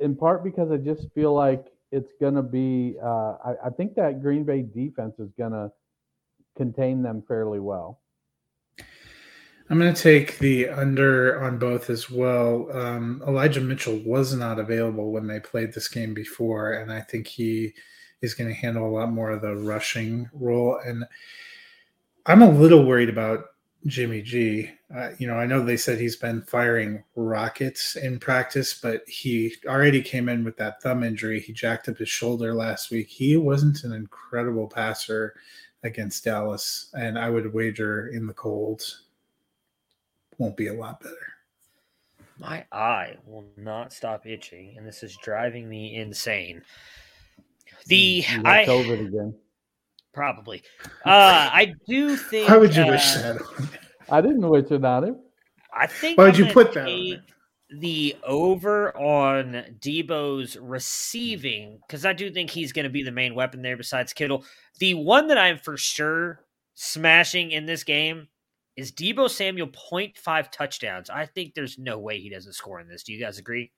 [0.00, 1.66] in part because I just feel like
[1.96, 5.72] it's going to be uh, I, I think that Green Bay defense is going to
[6.54, 8.00] contain them fairly well.
[9.68, 12.70] I'm going to take the under on both as well.
[12.70, 17.26] Um, Elijah Mitchell was not available when they played this game before, and I think
[17.26, 17.72] he
[18.20, 20.78] is going to handle a lot more of the rushing role.
[20.84, 21.04] And
[22.26, 23.46] I'm a little worried about
[23.86, 24.70] Jimmy G.
[24.94, 29.54] Uh, you know, I know they said he's been firing rockets in practice, but he
[29.66, 31.40] already came in with that thumb injury.
[31.40, 33.08] He jacked up his shoulder last week.
[33.08, 35.34] He wasn't an incredible passer
[35.82, 38.82] against Dallas, and I would wager in the cold
[40.38, 41.14] won't be a lot better.
[42.38, 46.62] My eye will not stop itching, and this is driving me insane.
[47.86, 49.34] The I over it again.
[50.16, 50.62] Probably.
[51.04, 52.48] Uh, I do think.
[52.48, 53.36] Why would you uh, wish that?
[54.08, 55.16] I didn't wish it on him.
[55.70, 56.16] I think.
[56.16, 57.22] Why would you put that on take there?
[57.78, 63.34] The over on Deebo's receiving because I do think he's going to be the main
[63.34, 64.42] weapon there besides Kittle.
[64.78, 68.28] The one that I'm for sure smashing in this game
[68.74, 71.10] is Debo Samuel 0.5 touchdowns.
[71.10, 73.02] I think there's no way he doesn't score in this.
[73.02, 73.70] Do you guys agree?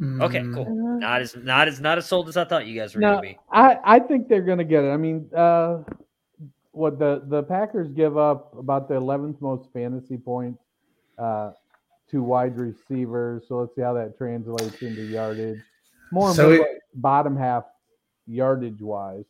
[0.00, 0.98] Okay, Mm, cool.
[0.98, 3.22] Not as not as not as sold as I thought you guys were No, going
[3.22, 3.38] to be.
[3.52, 4.90] I, I think they're going to get it.
[4.90, 5.78] I mean, uh,
[6.72, 10.60] what the, the Packers give up about the 11th most fantasy points
[11.18, 11.52] uh,
[12.10, 13.44] to wide receivers.
[13.46, 15.60] So let's see how that translates into yardage.
[16.10, 17.64] More So so it- bottom half
[18.26, 19.24] yardage wise.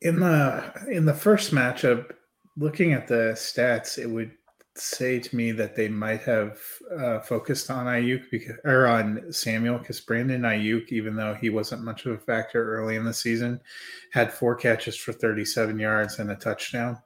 [0.00, 2.12] In the in the first matchup,
[2.56, 4.32] looking at the stats, it would
[4.76, 6.58] say to me that they might have
[6.98, 11.84] uh, focused on Aiyuk because, or on Samuel because Brandon Aiyuk, even though he wasn't
[11.84, 13.60] much of a factor early in the season,
[14.12, 16.98] had four catches for 37 yards and a touchdown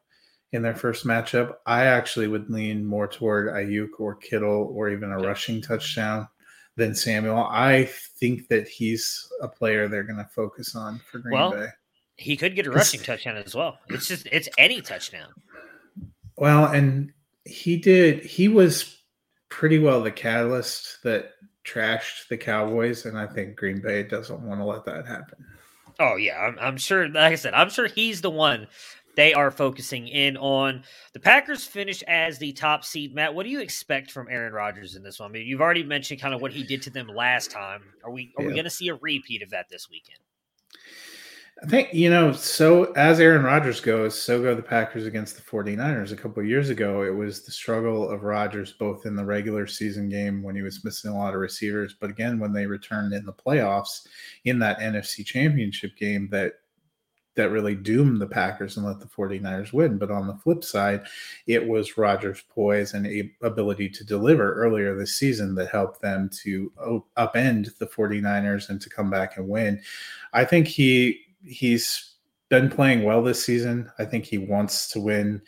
[0.52, 1.54] in their first matchup.
[1.66, 6.28] I actually would lean more toward Aiyuk or Kittle or even a rushing touchdown
[6.76, 7.46] than Samuel.
[7.50, 7.84] I
[8.20, 11.68] think that he's a player they're going to focus on for Green Well, Bay.
[12.16, 13.78] He could get a rushing touchdown as well.
[13.88, 15.28] It's just it's any touchdown.
[16.38, 17.12] Well, and
[17.46, 18.24] he did.
[18.24, 18.98] He was
[19.48, 21.32] pretty well the catalyst that
[21.64, 25.44] trashed the Cowboys, and I think Green Bay doesn't want to let that happen.
[25.98, 27.08] Oh yeah, I'm, I'm sure.
[27.08, 28.66] Like I said, I'm sure he's the one
[29.16, 30.82] they are focusing in on.
[31.14, 33.14] The Packers finished as the top seed.
[33.14, 35.30] Matt, what do you expect from Aaron Rodgers in this one?
[35.30, 37.82] I mean, you've already mentioned kind of what he did to them last time.
[38.04, 40.18] Are we are we going to see a repeat of that this weekend?
[41.62, 45.42] I think, you know, so as Aaron Rodgers goes, so go the Packers against the
[45.42, 46.12] 49ers.
[46.12, 49.66] A couple of years ago, it was the struggle of Rodgers both in the regular
[49.66, 53.14] season game when he was missing a lot of receivers, but again, when they returned
[53.14, 54.06] in the playoffs
[54.44, 56.54] in that NFC championship game that
[57.36, 59.98] that really doomed the Packers and let the 49ers win.
[59.98, 61.02] But on the flip side,
[61.46, 66.30] it was Rodgers' poise and a- ability to deliver earlier this season that helped them
[66.44, 66.72] to
[67.18, 69.82] upend the 49ers and to come back and win.
[70.32, 72.16] I think he he's
[72.48, 73.90] been playing well this season.
[73.98, 75.42] I think he wants to win.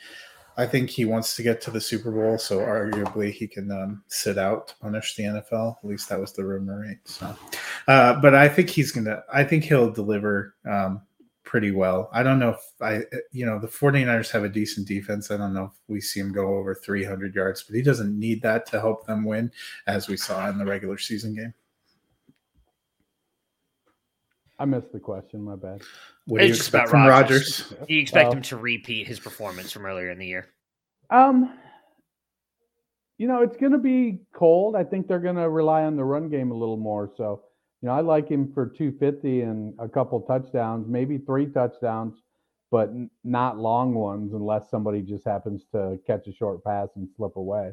[0.56, 4.02] I think he wants to get to the Super Bowl, so arguably he can um,
[4.08, 5.76] sit out to punish the NFL.
[5.76, 6.98] At least that was the rumor, right?
[7.04, 7.36] So,
[7.86, 9.22] uh, but I think he's gonna.
[9.32, 11.02] I think he'll deliver um,
[11.48, 12.10] pretty well.
[12.12, 15.30] I don't know if I, you know, the 49ers have a decent defense.
[15.30, 18.42] I don't know if we see him go over 300 yards, but he doesn't need
[18.42, 19.50] that to help them win,
[19.86, 21.54] as we saw in the regular season game.
[24.58, 25.42] I missed the question.
[25.42, 25.82] My bad.
[26.26, 27.66] What do you just expect about from Rodgers.
[27.70, 27.86] Rodgers?
[27.88, 30.48] Do you expect Well- him to repeat his performance from earlier in the year?
[31.10, 31.58] Um,
[33.18, 34.76] you know, it's going to be cold.
[34.76, 37.10] I think they're going to rely on the run game a little more.
[37.16, 37.44] So,
[37.80, 42.20] you know, I like him for 250 and a couple touchdowns, maybe three touchdowns,
[42.70, 47.08] but n- not long ones unless somebody just happens to catch a short pass and
[47.16, 47.72] slip away.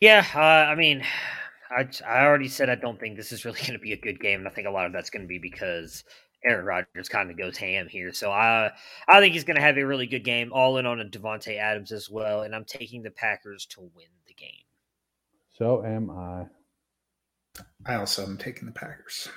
[0.00, 1.04] Yeah, uh, I mean,
[1.70, 4.20] I I already said I don't think this is really going to be a good
[4.20, 6.04] game, and I think a lot of that's going to be because
[6.44, 8.12] Aaron Rodgers kind of goes ham here.
[8.12, 8.72] So I
[9.08, 11.58] I think he's going to have a really good game, all in on a Davante
[11.58, 14.64] Adams as well, and I'm taking the Packers to win the game.
[15.56, 16.46] So am I.
[17.84, 19.28] I also am taking the Packers.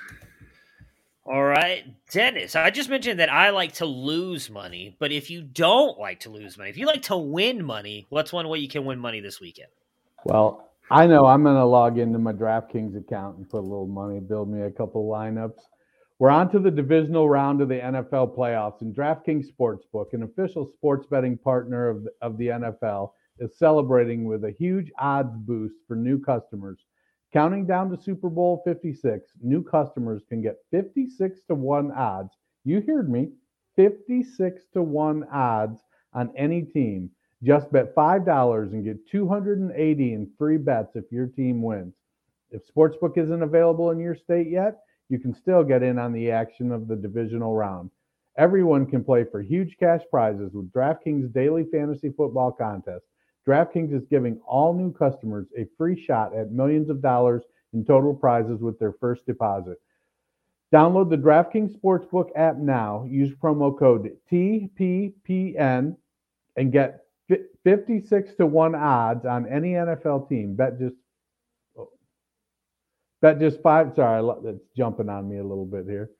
[1.26, 2.54] All right, Dennis.
[2.54, 6.30] I just mentioned that I like to lose money, but if you don't like to
[6.30, 9.20] lose money, if you like to win money, what's one way you can win money
[9.20, 9.70] this weekend?
[10.24, 13.88] Well, I know I'm going to log into my DraftKings account and put a little
[13.88, 15.58] money, build me a couple lineups.
[16.20, 20.70] We're on to the divisional round of the NFL playoffs, and DraftKings Sportsbook, an official
[20.72, 25.96] sports betting partner of of the NFL, is celebrating with a huge odds boost for
[25.96, 26.78] new customers.
[27.32, 32.30] Counting down to Super Bowl 56, new customers can get 56 to 1 odds.
[32.62, 33.32] You heard me
[33.74, 35.80] 56 to 1 odds
[36.12, 37.10] on any team.
[37.44, 41.94] Just bet $5 and get 280 in free bets if your team wins.
[42.50, 44.78] If Sportsbook isn't available in your state yet,
[45.10, 47.90] you can still get in on the action of the divisional round.
[48.38, 53.04] Everyone can play for huge cash prizes with DraftKings Daily Fantasy Football Contest.
[53.46, 57.42] DraftKings is giving all new customers a free shot at millions of dollars
[57.74, 59.78] in total prizes with their first deposit.
[60.72, 63.04] Download the DraftKings Sportsbook app now.
[63.08, 65.96] Use promo code TPPN
[66.56, 70.54] and get 56 to 1 odds on any NFL team.
[70.54, 70.96] Bet just
[71.78, 71.88] oh,
[73.22, 76.10] bet just 5 sorry, it's jumping on me a little bit here.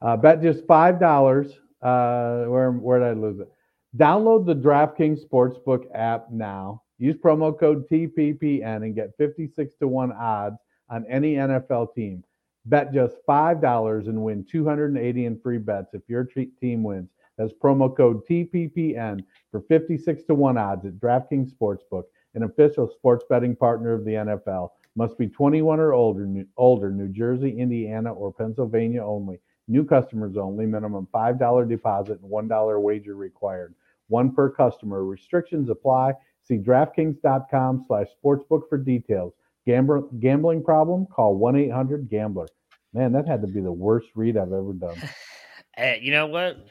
[0.00, 1.52] Uh, bet just $5
[1.82, 3.48] uh, where where did I lose it?
[3.96, 6.82] Download the DraftKings Sportsbook app now.
[6.98, 10.58] Use promo code TPPN and get 56 to 1 odds
[10.90, 12.24] on any NFL team.
[12.66, 17.08] Bet just $5 and win 280 in free bets if your team wins.
[17.38, 19.20] That's promo code TPPN
[19.50, 24.12] for 56 to 1 odds at DraftKings Sportsbook, an official sports betting partner of the
[24.12, 24.70] NFL.
[24.96, 29.40] Must be 21 or older, New, older, New Jersey, Indiana, or Pennsylvania only.
[29.68, 30.66] New customers only.
[30.66, 33.74] Minimum $5 deposit and $1 wager required.
[34.08, 35.04] One per customer.
[35.04, 36.14] Restrictions apply.
[36.42, 39.34] See DraftKings.com slash sportsbook for details.
[39.66, 41.06] Gambling problem?
[41.06, 42.48] Call 1-800-GAMBLER.
[42.94, 44.96] Man, that had to be the worst read I've ever done.
[45.78, 46.66] Hey, you know what?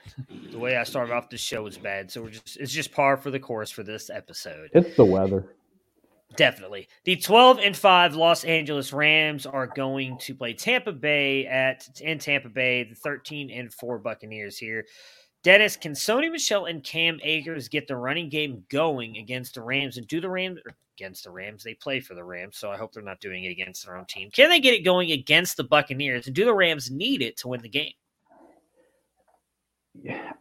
[0.51, 3.15] The way I started off the show was bad, so we're just it's just par
[3.15, 4.69] for the course for this episode.
[4.73, 5.55] It's the weather.
[6.35, 6.89] Definitely.
[7.05, 12.19] The 12 and 5 Los Angeles Rams are going to play Tampa Bay at in
[12.19, 14.85] Tampa Bay, the 13 and 4 Buccaneers here.
[15.41, 19.95] Dennis, can Sony Michel and Cam Akers get the running game going against the Rams
[19.95, 20.59] and do the Rams
[20.99, 21.63] against the Rams?
[21.63, 24.05] They play for the Rams, so I hope they're not doing it against their own
[24.05, 24.29] team.
[24.31, 27.47] Can they get it going against the Buccaneers and do the Rams need it to
[27.47, 27.93] win the game?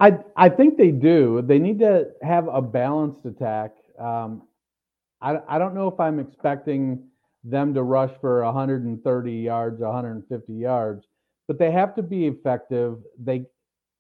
[0.01, 1.43] I I think they do.
[1.43, 3.73] They need to have a balanced attack.
[3.99, 4.43] Um,
[5.21, 7.05] I I don't know if I'm expecting
[7.45, 11.07] them to rush for 130 yards, 150 yards,
[11.47, 12.99] but they have to be effective.
[13.19, 13.47] They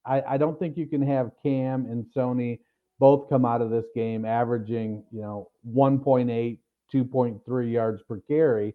[0.04, 2.60] I, I don't think you can have Cam and Sony
[2.98, 6.58] both come out of this game averaging, you know, 1.8,
[6.94, 8.74] 2.3 yards per carry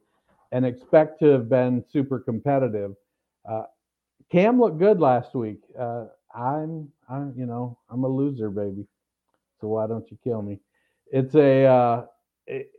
[0.52, 2.94] and expect to have been super competitive.
[3.50, 3.64] Uh,
[4.32, 5.62] Cam looked good last week.
[5.80, 6.06] Uh,
[6.36, 8.86] I'm, I'm, you know, I'm a loser, baby.
[9.60, 10.60] So why don't you kill me?
[11.12, 12.06] It's a, uh,
[12.48, 12.72] it,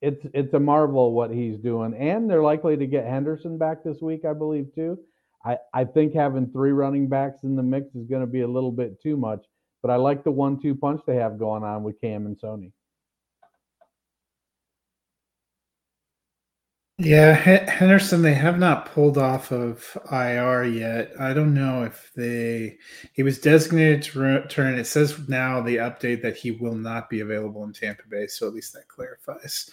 [0.00, 4.00] it's it's a marvel what he's doing, and they're likely to get Henderson back this
[4.00, 4.98] week, I believe, too.
[5.44, 8.48] I, I think having three running backs in the mix is going to be a
[8.48, 9.44] little bit too much,
[9.82, 12.72] but I like the one two punch they have going on with Cam and Sony.
[17.02, 21.12] Yeah, Henderson, they have not pulled off of IR yet.
[21.18, 22.76] I don't know if they.
[23.14, 24.78] He was designated to return.
[24.78, 28.46] It says now the update that he will not be available in Tampa Bay, so
[28.46, 29.70] at least that clarifies.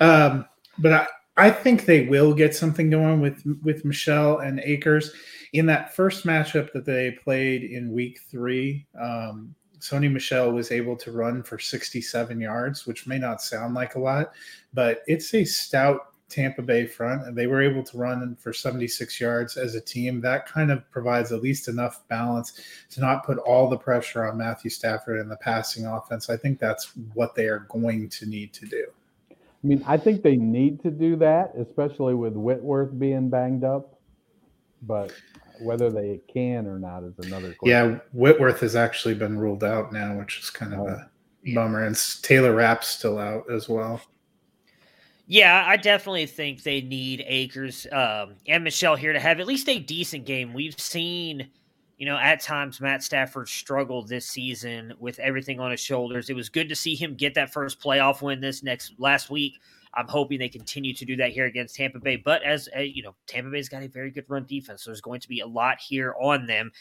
[0.00, 0.46] Um,
[0.78, 1.06] but I,
[1.36, 5.12] I think they will get something going with with Michel and Akers
[5.52, 8.86] in that first matchup that they played in Week Three.
[8.98, 13.96] Um, Sony Michel was able to run for 67 yards, which may not sound like
[13.96, 14.32] a lot,
[14.72, 19.20] but it's a stout Tampa Bay front, and they were able to run for 76
[19.20, 20.20] yards as a team.
[20.20, 22.60] That kind of provides at least enough balance
[22.90, 26.30] to not put all the pressure on Matthew Stafford and the passing offense.
[26.30, 28.86] I think that's what they are going to need to do.
[29.30, 33.98] I mean, I think they need to do that, especially with Whitworth being banged up.
[34.82, 35.12] But
[35.60, 37.92] whether they can or not is another question.
[37.92, 40.86] Yeah, Whitworth has actually been ruled out now, which is kind of oh.
[40.86, 41.84] a bummer.
[41.84, 44.00] And Taylor Rapp's still out as well.
[45.30, 49.68] Yeah, I definitely think they need Akers um, and Michel here to have at least
[49.68, 50.52] a decent game.
[50.52, 51.48] We've seen
[51.98, 56.30] you know, at times Matt Stafford struggled this season with everything on his shoulders.
[56.30, 59.60] It was good to see him get that first playoff win this next last week.
[59.94, 62.16] I'm hoping they continue to do that here against Tampa Bay.
[62.16, 65.00] But as uh, you know, Tampa Bay's got a very good run defense, so there's
[65.00, 66.72] going to be a lot here on them.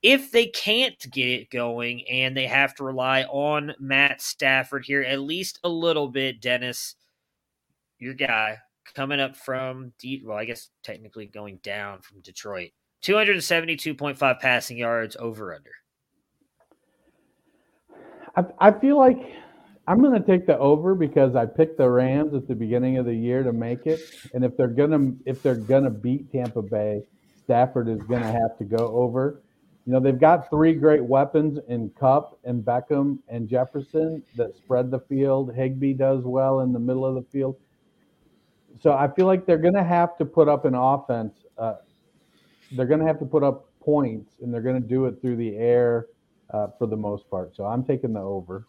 [0.00, 5.02] If they can't get it going and they have to rely on Matt Stafford here
[5.02, 6.94] at least a little bit, Dennis,
[7.98, 8.58] your guy
[8.94, 9.92] coming up from
[10.24, 12.70] well, I guess technically going down from Detroit.
[13.02, 15.70] 272.5 passing yards over under.
[18.36, 19.18] I, I feel like
[19.86, 23.06] I'm going to take the over because I picked the Rams at the beginning of
[23.06, 24.00] the year to make it,
[24.34, 27.02] and if they're gonna if they're gonna beat Tampa Bay,
[27.48, 29.42] Stafford is going to have to go over.
[29.86, 34.90] You know, they've got three great weapons in Kupp and Beckham and Jefferson that spread
[34.90, 35.54] the field.
[35.54, 37.56] Higbee does well in the middle of the field.
[38.80, 41.34] So I feel like they're going to have to put up an offense.
[41.56, 41.74] Uh,
[42.72, 45.36] they're going to have to put up points, and they're going to do it through
[45.36, 46.06] the air
[46.50, 47.54] uh, for the most part.
[47.56, 48.66] So I'm taking the over.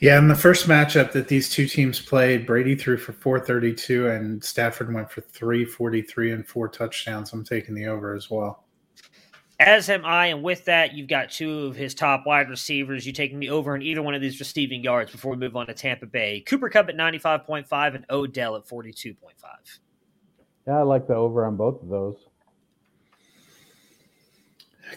[0.00, 4.42] Yeah, in the first matchup that these two teams played, Brady threw for 432 and
[4.42, 7.32] Stafford went for 343 and four touchdowns.
[7.32, 8.64] I'm taking the over as well.
[9.60, 13.04] As am I, and with that, you've got two of his top wide receivers.
[13.04, 15.66] You taking the over in either one of these receiving yards before we move on
[15.66, 16.40] to Tampa Bay.
[16.46, 19.16] Cooper Kupp at 95.5 and Odell at 42.5.
[20.66, 22.28] Yeah, I like the over on both of those.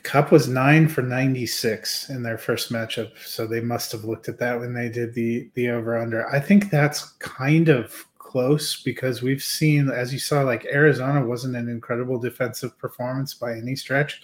[0.03, 3.11] Kupp was nine for 96 in their first matchup.
[3.25, 6.29] So they must have looked at that when they did the, the over under.
[6.29, 11.57] I think that's kind of close because we've seen, as you saw, like Arizona wasn't
[11.57, 14.21] an incredible defensive performance by any stretch,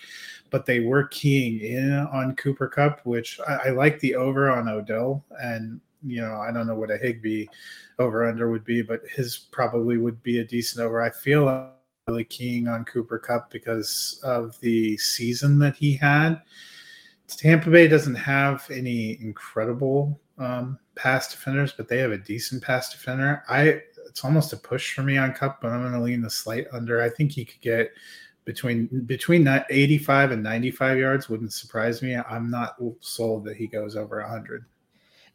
[0.50, 4.70] but they were keying in on Cooper Kupp, which I, I like the over on
[4.70, 5.26] Odell.
[5.42, 7.48] And, you know, I don't know what a Higbee
[8.00, 11.02] over under would be, but his probably would be a decent over.
[11.02, 11.74] I feel
[12.08, 16.42] really keying on Cooper Kupp because of the season that he had.
[17.28, 22.90] Tampa Bay doesn't have any incredible um, pass defenders, but they have a decent pass
[22.90, 23.44] defender.
[23.50, 23.82] I
[24.18, 26.66] it's almost a push for me on Kupp, but I'm going to lean the slight
[26.72, 27.04] under.
[27.04, 27.92] I think he could get
[28.46, 31.30] between between that 85 and 95 yards.
[31.30, 32.16] Wouldn't surprise me.
[32.16, 34.66] I'm not sold that he goes over 100.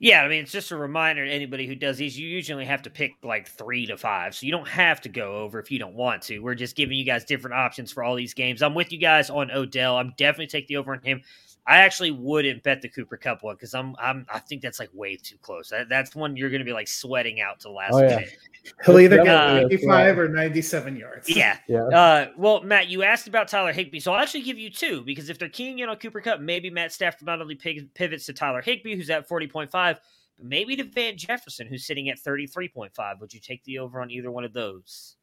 [0.00, 2.18] Yeah, I mean, it's just a reminder to anybody who does these.
[2.18, 5.36] You usually have to pick like three to five, so you don't have to go
[5.36, 6.40] over if you don't want to.
[6.40, 8.62] We're just giving you guys different options for all these games.
[8.62, 9.96] I'm with you guys on Odell.
[9.96, 11.22] I'm definitely take the over on him.
[11.66, 14.90] I actually wouldn't bet the Cooper Kupp one because I'm I'm I think that's like
[14.92, 15.68] way too close.
[15.68, 18.16] That, that's one you're going to be like sweating out to last oh, yeah.
[18.16, 18.36] minute.
[18.84, 21.28] He'll either get uh, 85 or 97 yards.
[21.28, 21.58] Yeah.
[21.68, 21.84] yeah.
[21.84, 25.28] Uh, well, Matt, you asked about Tyler Higbee, so I'll actually give you two because
[25.28, 28.60] if they're keying in on Cooper Kupp, maybe Matt Stafford not only pivots to Tyler
[28.60, 30.00] Higbee, who's at 40.5, but
[30.40, 33.20] maybe to Van Jefferson, who's sitting at 33.5.
[33.20, 35.16] Would you take the over on either one of those?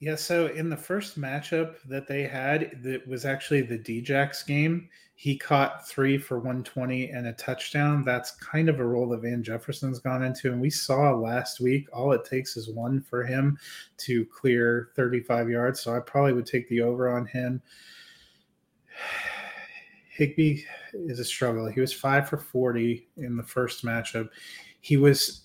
[0.00, 4.88] Yeah, so in the first matchup that they had, that was actually the Djax game.
[5.14, 8.02] He caught three for 120 and a touchdown.
[8.02, 10.50] That's kind of a role that Van Jefferson's gone into.
[10.50, 13.58] And we saw last week, all it takes is one for him
[13.98, 15.80] to clear 35 yards.
[15.80, 17.60] So I probably would take the over on him.
[20.16, 20.62] Higbee
[20.94, 21.66] is a struggle.
[21.66, 24.30] He was five for 40 in the first matchup.
[24.80, 25.42] He was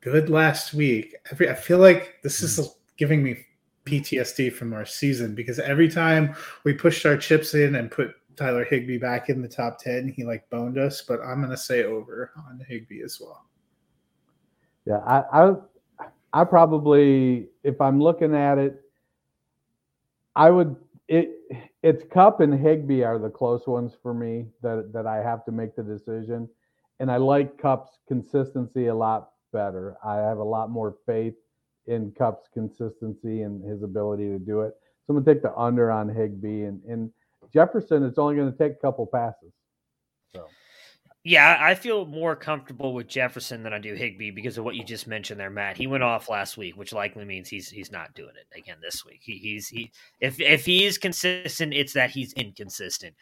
[0.00, 1.16] good last week.
[1.32, 3.44] I feel like this is hmm giving me
[3.84, 6.34] PTSD from our season because every time
[6.64, 10.24] we pushed our chips in and put Tyler Higbee back in the top 10, he
[10.24, 13.44] like boned us, but I'm going to say over on Higbee as well.
[14.86, 15.54] Yeah, I, I
[16.32, 18.82] I probably if I'm looking at it
[20.36, 20.76] I would
[21.08, 21.30] it
[21.82, 25.52] it's Kupp and Higbee are the close ones for me that that I have to
[25.52, 26.48] make the decision.
[27.00, 29.96] And I like Kupp's consistency a lot better.
[30.04, 31.34] I have a lot more faith
[31.86, 34.74] in Kupp's consistency and his ability to do it.
[35.06, 37.10] So I'm gonna take the under on Higbee and, and
[37.52, 38.04] Jefferson.
[38.04, 39.52] It's only going to take a couple passes.
[40.34, 40.46] So.
[41.24, 44.84] Yeah, I feel more comfortable with Jefferson than I do Higbee because of what you
[44.84, 45.76] just mentioned there, Matt.
[45.76, 49.04] He went off last week, which likely means he's he's not doing it again this
[49.04, 49.20] week.
[49.22, 53.14] He, he's he if if he is consistent, it's that he's inconsistent.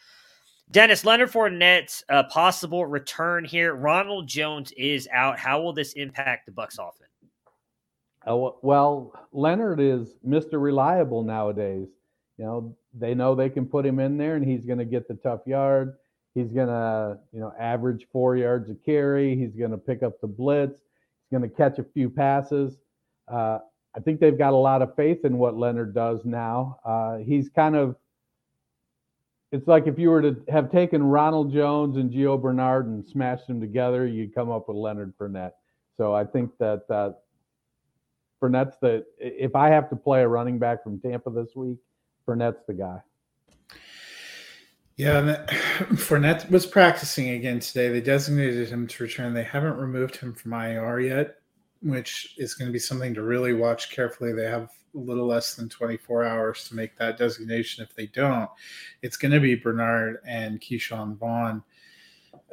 [0.71, 3.75] Dennis Leonard Fournette's uh, possible return here.
[3.75, 5.37] Ronald Jones is out.
[5.37, 7.10] How will this impact the Bucs offense?
[8.27, 10.61] Uh, well, Leonard is Mr.
[10.61, 11.87] Reliable nowadays.
[12.37, 15.07] You know, they know they can put him in there and he's going to get
[15.07, 15.95] the tough yard.
[16.33, 19.35] He's going to, you know, average four yards a carry.
[19.35, 20.73] He's going to pick up the blitz.
[20.73, 22.77] He's going to catch a few passes.
[23.27, 23.59] Uh,
[23.95, 26.79] I think they've got a lot of faith in what Leonard does now.
[26.85, 27.95] Uh, he's kind of,
[29.51, 33.47] it's like if you were to have taken Ronald Jones and Gio Bernard and smashed
[33.47, 35.51] them together, you'd come up with Leonard Fournette.
[35.97, 37.11] So I think that uh,
[38.41, 41.77] Fournette's the if I have to play a running back from Tampa this week,
[42.27, 43.01] Fournette's the guy.
[44.97, 45.45] Yeah,
[45.93, 47.89] Fournette was practicing again today.
[47.89, 49.33] They designated him to return.
[49.33, 51.35] They haven't removed him from IR yet,
[51.81, 54.33] which is going to be something to really watch carefully.
[54.33, 57.83] They have a little less than 24 hours to make that designation.
[57.83, 58.49] If they don't,
[59.01, 61.63] it's going to be Bernard and Ke'Shawn Vaughn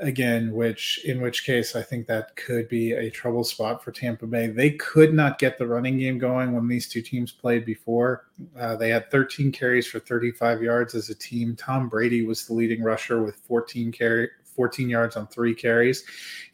[0.01, 4.27] again, which in which case I think that could be a trouble spot for Tampa
[4.27, 4.47] Bay.
[4.47, 8.27] They could not get the running game going when these two teams played before.
[8.59, 11.57] Uh, they had 13 carries for 35 yards as a team.
[11.57, 14.29] Tom Brady was the leading rusher with 14 carry
[14.59, 16.03] 14 yards on three carries.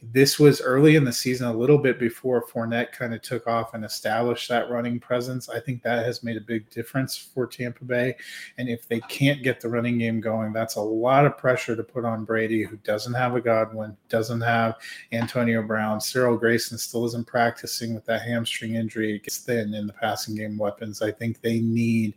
[0.03, 3.73] This was early in the season, a little bit before Fournette kind of took off
[3.73, 5.49] and established that running presence.
[5.49, 8.15] I think that has made a big difference for Tampa Bay.
[8.59, 11.83] And if they can't get the running game going, that's a lot of pressure to
[11.83, 14.75] put on Brady, who doesn't have a Godwin, doesn't have
[15.13, 15.99] Antonio Brown.
[15.99, 19.17] Cyril Grayson still isn't practicing with that hamstring injury.
[19.17, 21.01] It gets thin in the passing game weapons.
[21.01, 22.13] I think they need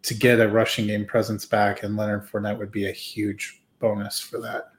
[0.00, 4.20] to get a rushing game presence back, and Leonard Fournette would be a huge bonus
[4.20, 4.73] for that.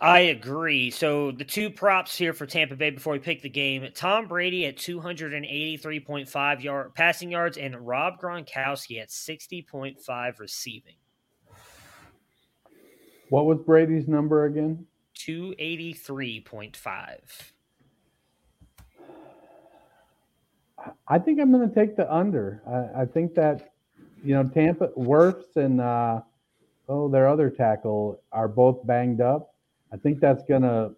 [0.00, 0.90] I agree.
[0.90, 4.66] So the two props here for Tampa Bay before we pick the game: Tom Brady
[4.66, 10.94] at 283.5 yard passing yards, and Rob Gronkowski at 60.5 receiving.
[13.30, 14.86] What was Brady's number again?
[15.16, 17.18] 283.5.
[21.08, 22.62] I think I'm going to take the under.
[22.66, 23.72] I, I, think that
[24.22, 26.20] you know Tampa Wirfs and uh,
[26.88, 29.54] oh their other tackle are both banged up.
[29.92, 30.90] I think that's gonna.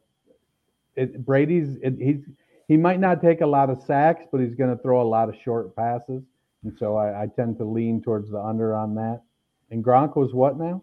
[0.96, 2.24] It, Brady's it, he's
[2.68, 5.28] he might not take a lot of sacks, but he's going to throw a lot
[5.28, 6.22] of short passes,
[6.62, 9.22] and so I, I tend to lean towards the under on that.
[9.70, 10.82] And Gronk was what now?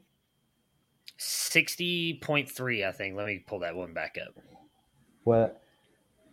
[1.17, 3.15] Sixty point three, I think.
[3.15, 4.33] Let me pull that one back up.
[5.23, 5.61] What?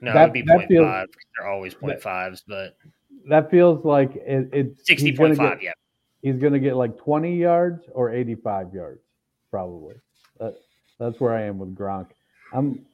[0.01, 1.09] no, that, it'd be point feels, five.
[1.39, 2.77] They're always point fives, but
[3.29, 5.63] that feels like it, it's sixty point five.
[5.63, 5.73] Yeah,
[6.23, 9.01] he's going to get like twenty yards or eighty five yards,
[9.51, 9.95] probably.
[10.39, 10.55] That,
[10.99, 12.09] that's where I am with Gronk.
[12.53, 12.85] I'm.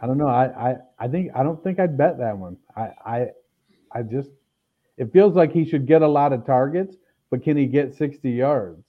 [0.00, 0.28] I don't know.
[0.28, 2.56] I, I, I think I don't think I'd bet that one.
[2.76, 3.26] I, I
[3.92, 4.30] I just
[4.96, 6.96] it feels like he should get a lot of targets,
[7.30, 8.84] but can he get 60 yards?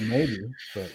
[0.00, 0.38] Maybe,
[0.74, 0.92] but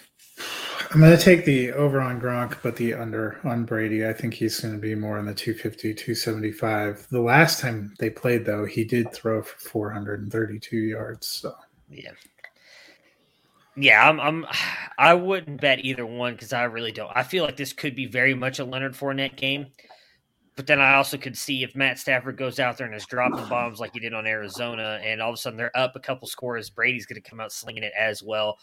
[0.92, 4.08] I'm going to take the over on Gronk, but the under on Brady.
[4.08, 7.08] I think he's going to be more in the 250, 275.
[7.12, 11.28] The last time they played, though, he did throw for 432 yards.
[11.28, 11.54] So,
[11.92, 12.12] yeah.
[13.80, 14.46] Yeah, I'm, I'm
[14.98, 17.12] I wouldn't bet either one because I really don't.
[17.16, 19.68] I feel like this could be very much a Leonard Fournette game.
[20.58, 23.48] But then I also could see if Matt Stafford goes out there and is dropping
[23.48, 26.28] bombs like he did on Arizona, and all of a sudden they're up a couple
[26.28, 28.58] scores, Brady's going to come out slinging it as well.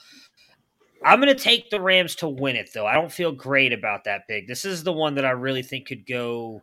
[1.02, 2.84] I'm going to take the Rams to win it, though.
[2.86, 4.46] I don't feel great about that pick.
[4.46, 6.62] This is the one that I really think could go.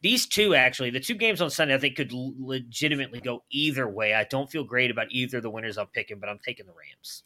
[0.00, 4.14] These two, actually, the two games on Sunday, I think could legitimately go either way.
[4.14, 6.72] I don't feel great about either of the winners I'm picking, but I'm taking the
[6.72, 7.24] Rams.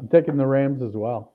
[0.00, 1.34] I'm taking the Rams as well.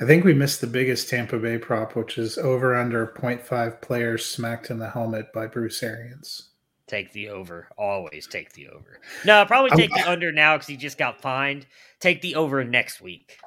[0.00, 4.26] I think we missed the biggest Tampa Bay prop, which is over under 0.5 players
[4.26, 6.50] smacked in the helmet by Bruce Arians.
[6.88, 7.68] Take the over.
[7.78, 9.00] Always take the over.
[9.24, 11.66] No, I'll probably take the under now because he just got fined.
[12.00, 13.38] Take the over next week.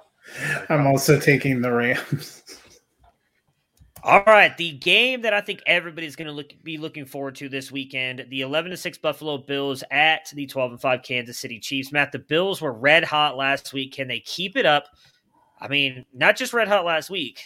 [0.69, 2.43] I'm also taking the Rams.
[4.07, 7.49] All right, the game that I think everybody's going to look, be looking forward to
[7.49, 11.59] this weekend: the 11 to six Buffalo Bills at the 12 and five Kansas City
[11.59, 11.91] Chiefs.
[11.91, 13.91] Matt, the Bills were red hot last week.
[13.91, 14.85] Can they keep it up?
[15.59, 17.43] I mean, not just red hot last week.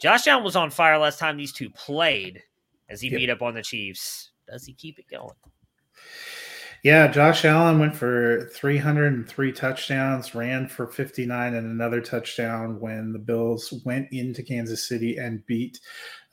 [0.00, 2.42] Josh Allen was on fire last time these two played
[2.88, 3.20] as he yep.
[3.20, 4.32] beat up on the Chiefs.
[4.48, 5.36] Does he keep it going?
[6.84, 13.18] Yeah, Josh Allen went for 303 touchdowns, ran for 59 and another touchdown when the
[13.18, 15.80] Bills went into Kansas City and beat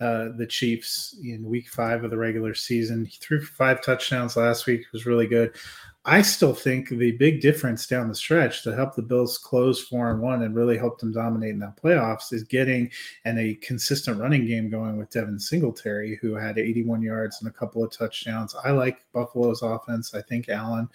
[0.01, 3.05] uh, the Chiefs in week five of the regular season.
[3.05, 5.55] He threw five touchdowns last week, was really good.
[6.03, 10.09] I still think the big difference down the stretch to help the Bills close four
[10.09, 12.89] and one and really help them dominate in that playoffs is getting
[13.23, 17.53] and a consistent running game going with Devin Singletary, who had 81 yards and a
[17.53, 18.55] couple of touchdowns.
[18.65, 20.15] I like Buffalo's offense.
[20.15, 20.89] I think Allen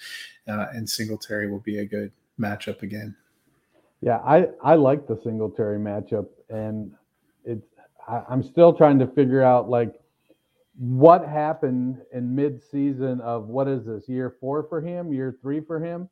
[0.49, 3.15] uh, and Singletary will be a good matchup again.
[4.01, 6.93] Yeah, I I like the Singletary matchup, and
[7.45, 7.67] it's
[8.29, 9.95] I'm still trying to figure out like
[10.79, 15.83] what happened in mid-season of what is this year four for him, year three for
[15.83, 16.09] him,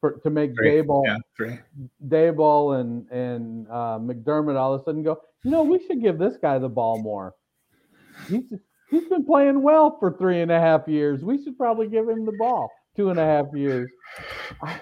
[0.00, 0.70] for, to make three.
[0.70, 1.58] Daboll, yeah, three.
[2.06, 6.18] Daboll and and uh, McDermott all of a sudden go, you know, we should give
[6.18, 7.34] this guy the ball more.
[8.28, 8.52] He's
[8.90, 11.22] he's been playing well for three and a half years.
[11.22, 13.90] We should probably give him the ball two and a half years.
[14.62, 14.80] I,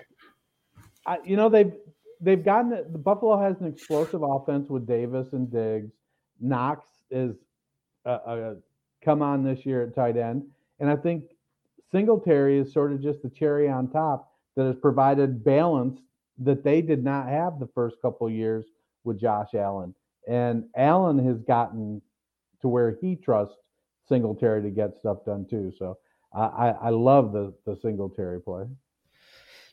[1.07, 1.73] I, you know they've
[2.21, 5.93] they've gotten the Buffalo has an explosive offense with Davis and Diggs.
[6.41, 7.37] Knox is
[8.05, 8.57] a, a
[9.07, 10.45] come on this year at tight end.
[10.81, 11.25] And I think
[11.91, 16.01] Singletary is sort of just the cherry on top that has provided balance
[16.39, 18.67] that they did not have the first couple years
[19.05, 19.95] with Josh Allen.
[20.29, 22.03] And Allen has gotten
[22.61, 23.57] to where he trusts
[24.09, 25.73] Singletary to get stuff done too.
[25.79, 25.99] So
[26.35, 28.65] I, I love the the Singletary play.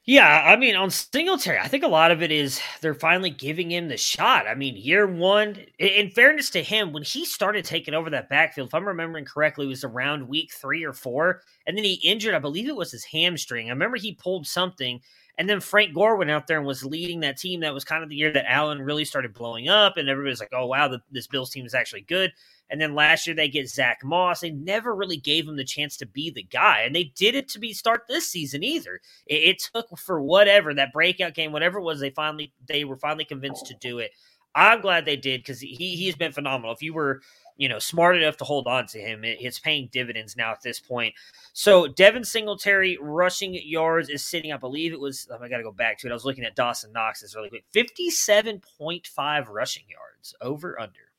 [0.05, 3.71] Yeah, I mean, on Singletary, I think a lot of it is they're finally giving
[3.71, 4.47] him the shot.
[4.47, 8.67] I mean, year one, in fairness to him, when he started taking over that backfield,
[8.67, 12.33] if I'm remembering correctly, it was around week three or four, and then he injured,
[12.35, 13.67] I believe it was his hamstring.
[13.67, 14.99] I remember he pulled something,
[15.37, 17.61] And then Frank Gore went out there and was leading that team.
[17.61, 20.53] That was kind of the year that Allen really started blowing up, and everybody's like,
[20.53, 22.31] "Oh wow, the, this Bills team is actually good."
[22.69, 24.41] And then last year they get Zach Moss.
[24.41, 27.47] They never really gave him the chance to be the guy, and they did it
[27.49, 28.99] to be start this season either.
[29.25, 32.97] It, it took for whatever that breakout game, whatever it was, they finally they were
[32.97, 34.11] finally convinced to do it.
[34.55, 36.73] I'm glad they did because he he's been phenomenal.
[36.73, 37.21] If you were
[37.57, 39.23] you know, smart enough to hold on to him.
[39.23, 41.13] It, it's paying dividends now at this point.
[41.53, 45.63] So Devin Singletary rushing yards is sitting, I believe it was, oh, I got to
[45.63, 46.11] go back to it.
[46.11, 51.11] I was looking at Dawson Knox's really quick 57.5 rushing yards over under.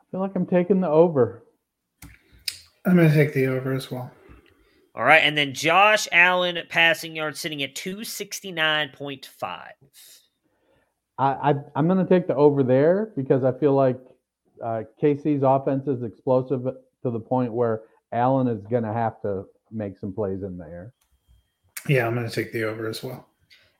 [0.00, 1.42] I feel like I'm taking the over.
[2.84, 4.10] I'm going to take the over as well.
[4.94, 5.22] All right.
[5.22, 9.68] And then Josh Allen passing yards sitting at 269.5.
[11.18, 14.00] I, I, I'm going to take the over there because I feel like
[14.62, 16.64] uh, KC's offense is explosive
[17.02, 17.82] to the point where
[18.12, 20.92] Allen is going to have to make some plays in the air.
[21.88, 23.28] Yeah, I'm going to take the over as well.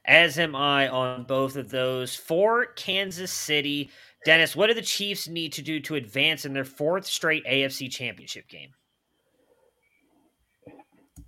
[0.05, 2.15] As am I on both of those.
[2.15, 3.91] For Kansas City,
[4.25, 7.91] Dennis, what do the Chiefs need to do to advance in their fourth straight AFC
[7.91, 8.71] championship game?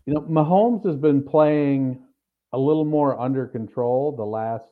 [0.07, 2.03] You know, Mahomes has been playing
[2.53, 4.65] a little more under control the last,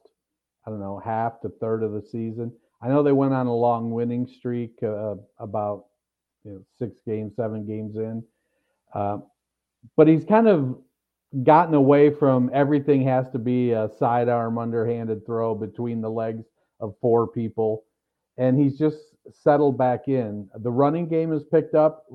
[0.66, 2.52] I don't know, half to third of the season.
[2.80, 5.86] I know they went on a long winning streak, uh, about
[6.44, 8.22] you know, six games, seven games in,
[8.94, 9.18] uh,
[9.96, 10.78] but he's kind of
[11.42, 16.44] gotten away from everything has to be a sidearm underhanded throw between the legs
[16.80, 17.84] of four people,
[18.38, 18.98] and he's just
[19.32, 20.48] settled back in.
[20.54, 22.06] The running game is picked up,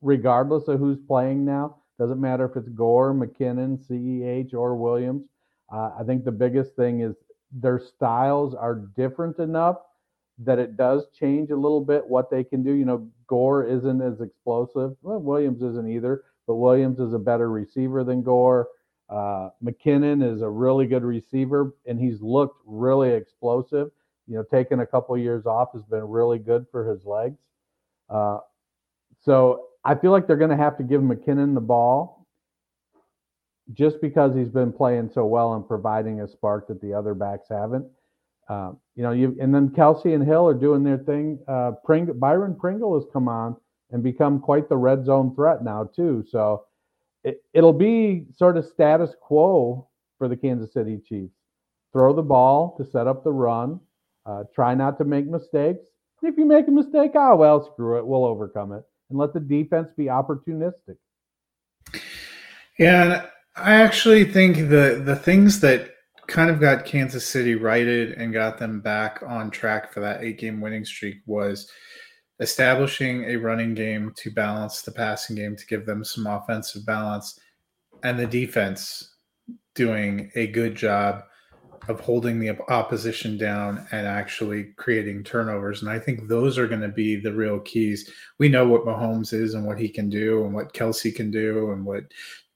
[0.00, 1.76] regardless of who's playing now.
[1.98, 5.24] Doesn't matter if it's Gore, McKinnon, CEH, or Williams.
[5.72, 7.14] Uh, I think the biggest thing is
[7.52, 9.76] their styles are different enough
[10.38, 12.72] that it does change a little bit what they can do.
[12.72, 14.96] You know, Gore isn't as explosive.
[15.02, 18.68] Well, Williams isn't either, but Williams is a better receiver than Gore.
[19.08, 23.90] Uh, McKinnon is a really good receiver, and he's looked really explosive.
[24.26, 27.38] You know, taking a couple years off has been really good for his legs.
[28.08, 28.38] Uh,
[29.22, 32.21] so I feel like they're going to have to give McKinnon the ball
[33.72, 37.48] just because he's been playing so well and providing a spark that the other backs
[37.50, 37.86] haven't.
[38.48, 41.38] Uh, you know, you and then Kelce and Hill are doing their thing.
[41.48, 43.56] Uh, Pring, Byron Pringle has come on
[43.90, 46.24] and become quite the red zone threat now too.
[46.28, 46.64] So
[47.24, 51.34] it, it'll be sort of status quo for the Kansas City Chiefs.
[51.92, 53.80] Throw the ball to set up the run.
[54.24, 55.86] Uh, try not to make mistakes.
[56.22, 58.06] If you make a mistake, ah, oh, well, screw it.
[58.06, 58.84] We'll overcome it.
[59.10, 60.96] And let the defense be opportunistic.
[62.78, 63.26] Yeah,
[63.56, 65.90] I actually think the the things that
[66.26, 70.38] kind of got Kansas City righted and got them back on track for that eight
[70.38, 71.70] game winning streak was
[72.40, 77.38] establishing a running game to balance the passing game to give them some offensive balance
[78.02, 79.16] and the defense
[79.74, 81.22] doing a good job
[81.88, 85.82] of holding the opposition down and actually creating turnovers.
[85.82, 88.08] And I think those are going to be the real keys.
[88.38, 91.72] We know what Mahomes is and what he can do and what Kelce can do
[91.72, 92.04] and what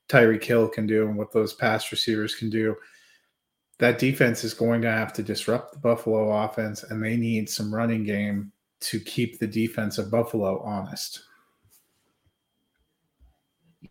[0.09, 2.77] Tyreek Hill can do and what those pass receivers can do.
[3.79, 7.75] That defense is going to have to disrupt the Buffalo offense, and they need some
[7.75, 11.23] running game to keep the defense of Buffalo honest.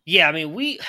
[0.05, 0.79] Yeah, I mean, we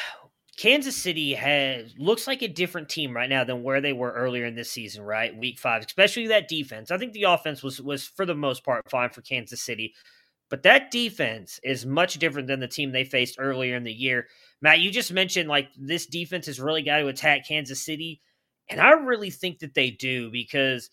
[0.56, 4.46] Kansas City has looks like a different team right now than where they were earlier
[4.46, 5.36] in this season, right?
[5.36, 6.90] Week five, especially that defense.
[6.90, 9.94] I think the offense was was for the most part fine for Kansas City,
[10.48, 14.28] but that defense is much different than the team they faced earlier in the year.
[14.62, 18.20] Matt, you just mentioned like this defense has really got to attack Kansas City.
[18.68, 20.90] And I really think that they do because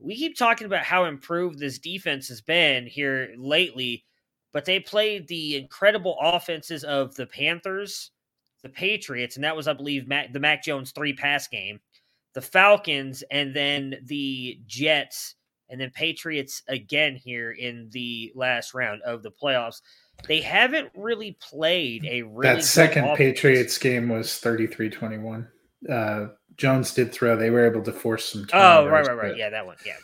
[0.00, 4.04] we keep talking about how improved this defense has been here lately,
[4.52, 8.10] but they played the incredible offenses of the Panthers,
[8.62, 11.80] the Patriots, and that was, I believe, Mac, the Mac Jones three pass game,
[12.34, 15.36] the Falcons, and then the Jets,
[15.70, 19.80] and then Patriots again here in the last round of the playoffs
[20.26, 25.46] they haven't really played a really that second Patriots game was 33-21.
[25.88, 27.36] Uh, Jones did throw.
[27.36, 28.46] They were able to force some.
[28.52, 29.30] Oh, right, right, right.
[29.30, 29.36] But...
[29.36, 29.76] Yeah, that one.
[29.84, 29.96] Yeah,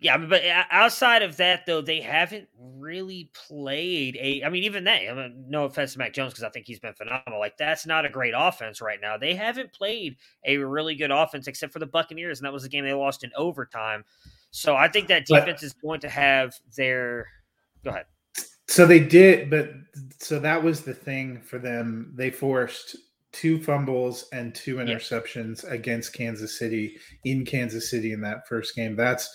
[0.00, 0.18] yeah.
[0.18, 4.42] But outside of that, though, they haven't really played a.
[4.44, 5.08] I mean, even that.
[5.08, 7.38] I mean, no offense to Mac Jones because I think he's been phenomenal.
[7.38, 9.16] Like that's not a great offense right now.
[9.16, 12.68] They haven't played a really good offense except for the Buccaneers, and that was the
[12.68, 14.04] game they lost in overtime.
[14.50, 15.66] So I think that defense but...
[15.66, 17.28] is going to have their.
[17.84, 18.06] Go ahead.
[18.68, 19.70] So they did, but
[20.18, 22.12] so that was the thing for them.
[22.14, 22.96] They forced
[23.32, 28.96] two fumbles and two interceptions against Kansas City in Kansas City in that first game.
[28.96, 29.34] That's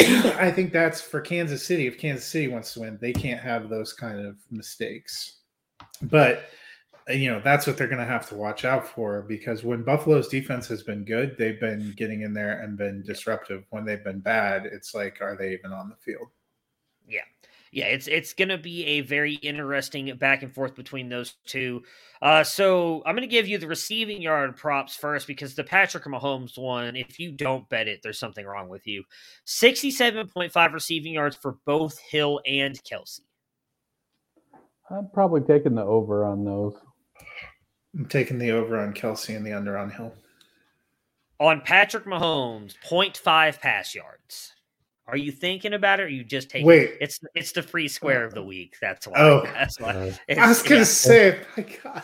[0.00, 1.86] I think that's for Kansas City.
[1.86, 5.40] If Kansas City wants to win, they can't have those kind of mistakes.
[6.02, 6.48] But
[7.08, 9.82] uh, you know that's what they're going to have to watch out for because when
[9.82, 13.64] Buffalo's defense has been good, they've been getting in there and been disruptive.
[13.70, 16.28] When they've been bad, it's like, are they even on the field?
[17.72, 17.86] Yeah.
[17.86, 21.82] Yeah, it's it's going to be a very interesting back and forth between those two.
[22.20, 26.04] Uh, so I'm going to give you the receiving yard props first because the Patrick
[26.04, 29.04] Mahomes one, if you don't bet it, there's something wrong with you.
[29.46, 33.20] 67.5 receiving yards for both Hill and Kelce.
[34.90, 36.74] I'm probably taking the over on those.
[37.96, 40.12] I'm taking the over on Kelce and the under on Hill.
[41.38, 44.52] On Patrick Mahomes, 0.5 pass yards.
[45.10, 46.04] Are you thinking about it?
[46.04, 46.92] Or you just take Wait.
[47.00, 48.76] It's it's the free square of the week.
[48.80, 49.18] That's why.
[49.18, 49.42] Oh.
[49.44, 50.14] that's why.
[50.28, 50.84] It's- I was going to yeah.
[50.84, 52.02] say, my God.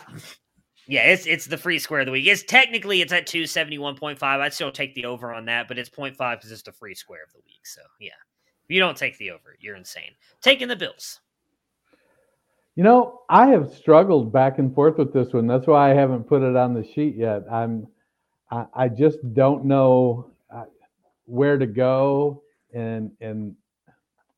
[0.89, 2.27] Yeah, it's it's the free square of the week.
[2.27, 4.39] It's technically it's at two seventy one point five.
[4.39, 7.23] I'd still take the over on that, but it's 0.5 because it's the free square
[7.25, 7.65] of the week.
[7.65, 8.11] So yeah,
[8.63, 10.11] if you don't take the over, you're insane.
[10.41, 11.19] Taking the Bills.
[12.77, 15.47] You know, I have struggled back and forth with this one.
[15.47, 17.43] That's why I haven't put it on the sheet yet.
[17.51, 17.87] I'm,
[18.51, 20.65] I, I just don't know uh,
[21.25, 22.43] where to go,
[22.77, 23.55] and and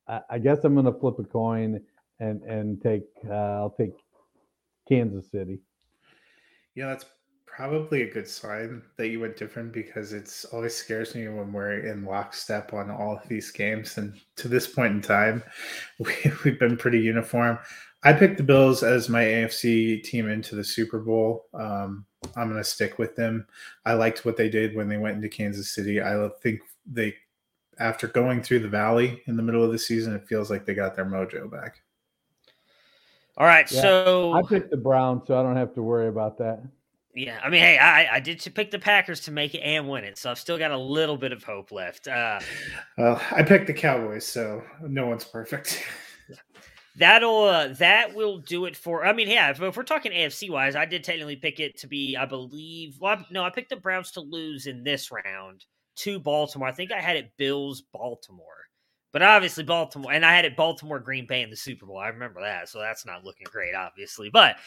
[0.08, 1.82] I, I guess I'm going to flip a coin
[2.20, 3.94] and and take uh, I'll take
[4.88, 5.60] Kansas City.
[6.76, 7.06] Yeah, that's
[7.46, 11.86] probably a good sign that you went different because it's always scares me when we're
[11.86, 13.98] in lockstep on all of these games.
[13.98, 15.44] And to this point in time,
[16.00, 16.14] we,
[16.46, 17.60] we've been pretty uniform.
[18.04, 21.48] I picked the Bills as my AFC team into the Super Bowl.
[21.54, 22.06] Um,
[22.38, 23.46] I'm going to stick with them.
[23.86, 26.02] I liked what they did when they went into Kansas City.
[26.02, 27.14] I think they,
[27.80, 30.74] after going through the valley in the middle of the season, it feels like they
[30.74, 31.82] got their mojo back.
[33.38, 36.38] All right, Yeah, so I picked the Browns, so I don't have to worry about
[36.40, 36.62] that.
[37.16, 40.04] yeah, I mean, hey, I I did pick the Packers to make it and win
[40.04, 42.08] it, so I've still got a little bit of hope left.
[42.08, 42.42] Uh,
[42.98, 45.82] Well, I picked the Cowboys, so no one's perfect.
[46.98, 49.06] That'll uh, that will do it for.
[49.06, 49.52] I mean, yeah.
[49.52, 52.98] If, if we're talking AFC wise, I did technically pick it to be, I believe.
[53.00, 55.64] Well, I, no, I picked the Browns to lose in this round
[56.00, 56.68] to Baltimore.
[56.68, 58.44] I think I had it Bills Baltimore,
[59.12, 61.98] but obviously Baltimore, and I had it Baltimore Green Bay in the Super Bowl.
[61.98, 64.30] I remember that, so that's not looking great, obviously.
[64.30, 64.58] But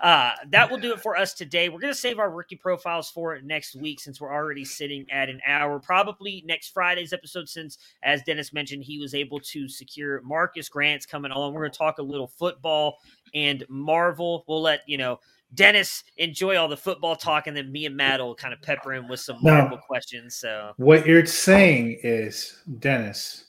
[0.00, 1.68] uh, that will do it for us today.
[1.68, 5.28] We're going to save our rookie profiles for next week since we're already sitting at
[5.28, 5.78] an hour.
[5.78, 11.04] Probably next Friday's episode, since, as Dennis mentioned, he was able to secure Marcas Grant's
[11.04, 11.52] coming on.
[11.52, 12.96] We're going to talk a little football
[13.34, 14.44] and Marvel.
[14.48, 15.20] We'll let, you know,
[15.54, 18.94] Dennis enjoy all the football talk, and then me and Matt will kind of pepper
[18.94, 19.38] him with some.
[19.42, 20.36] Marvel questions.
[20.36, 23.46] So, What you're saying is, Dennis,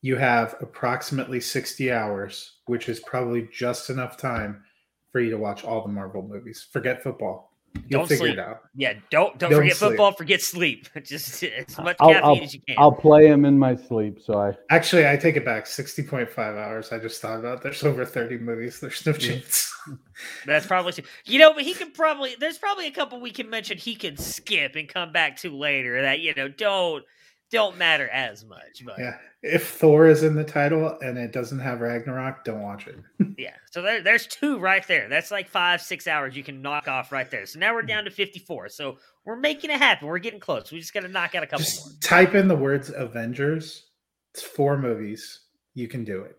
[0.00, 4.62] you have approximately 60 hours, which is probably just enough time
[5.10, 6.66] for you to watch all the Marvel movies.
[6.72, 7.51] Forget football.
[7.88, 8.32] You'll Don't figure sleep.
[8.34, 8.62] it out.
[8.74, 9.90] yeah, don't don't, Don't forget sleep.
[9.90, 10.88] football, forget sleep.
[11.04, 12.76] Just as much I'll- caffeine I'll- as you can.
[12.78, 15.64] I'll play him in my sleep, so I Actually, I take it back.
[15.66, 16.92] 60.5 hours.
[16.92, 18.80] I just thought about there's over 30 movies.
[18.80, 19.74] There's no chance.
[20.46, 20.92] That's probably
[21.24, 24.16] you know, but he could probably there's probably a couple we can mention he can
[24.16, 27.04] skip and come back to later that you know don't
[27.52, 28.82] don't matter as much.
[28.84, 29.54] But yeah, yeah.
[29.54, 32.96] If Thor is in the title and it doesn't have Ragnarok, don't watch it.
[33.38, 35.08] Yeah, so there, there's two right there.
[35.08, 37.46] That's like five six hours you can knock off right there.
[37.46, 38.68] So now we're down to 54.
[38.68, 40.06] So we're making it happen.
[40.06, 40.70] We're getting close.
[40.70, 41.94] We just got to knock out a couple Just more.
[42.02, 43.86] type in the words Avengers.
[44.34, 45.40] It's four movies.
[45.74, 46.36] You can do it.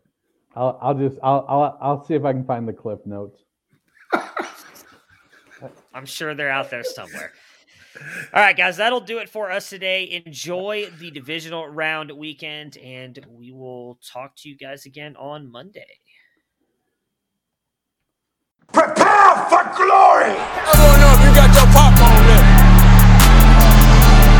[0.56, 3.42] I'll I'll just I'll I'll I'll see if I can find the clip notes.
[5.94, 7.32] I'm sure they're out there somewhere.
[8.34, 10.24] All right, guys, that'll do it for us today.
[10.26, 16.00] Enjoy the divisional round weekend, and we will talk to you guys again on Monday.
[18.74, 20.34] Prepare for glory!
[20.34, 22.50] I wanna know if you got your popcorn ready.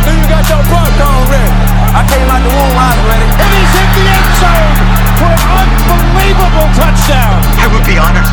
[0.02, 1.54] Do you got your popcorn ready?
[1.94, 3.28] I came out the womb, I was ready.
[3.38, 4.74] And he's hit the end zone
[5.22, 7.38] for an unbelievable touchdown.
[7.62, 8.33] I would be honored if you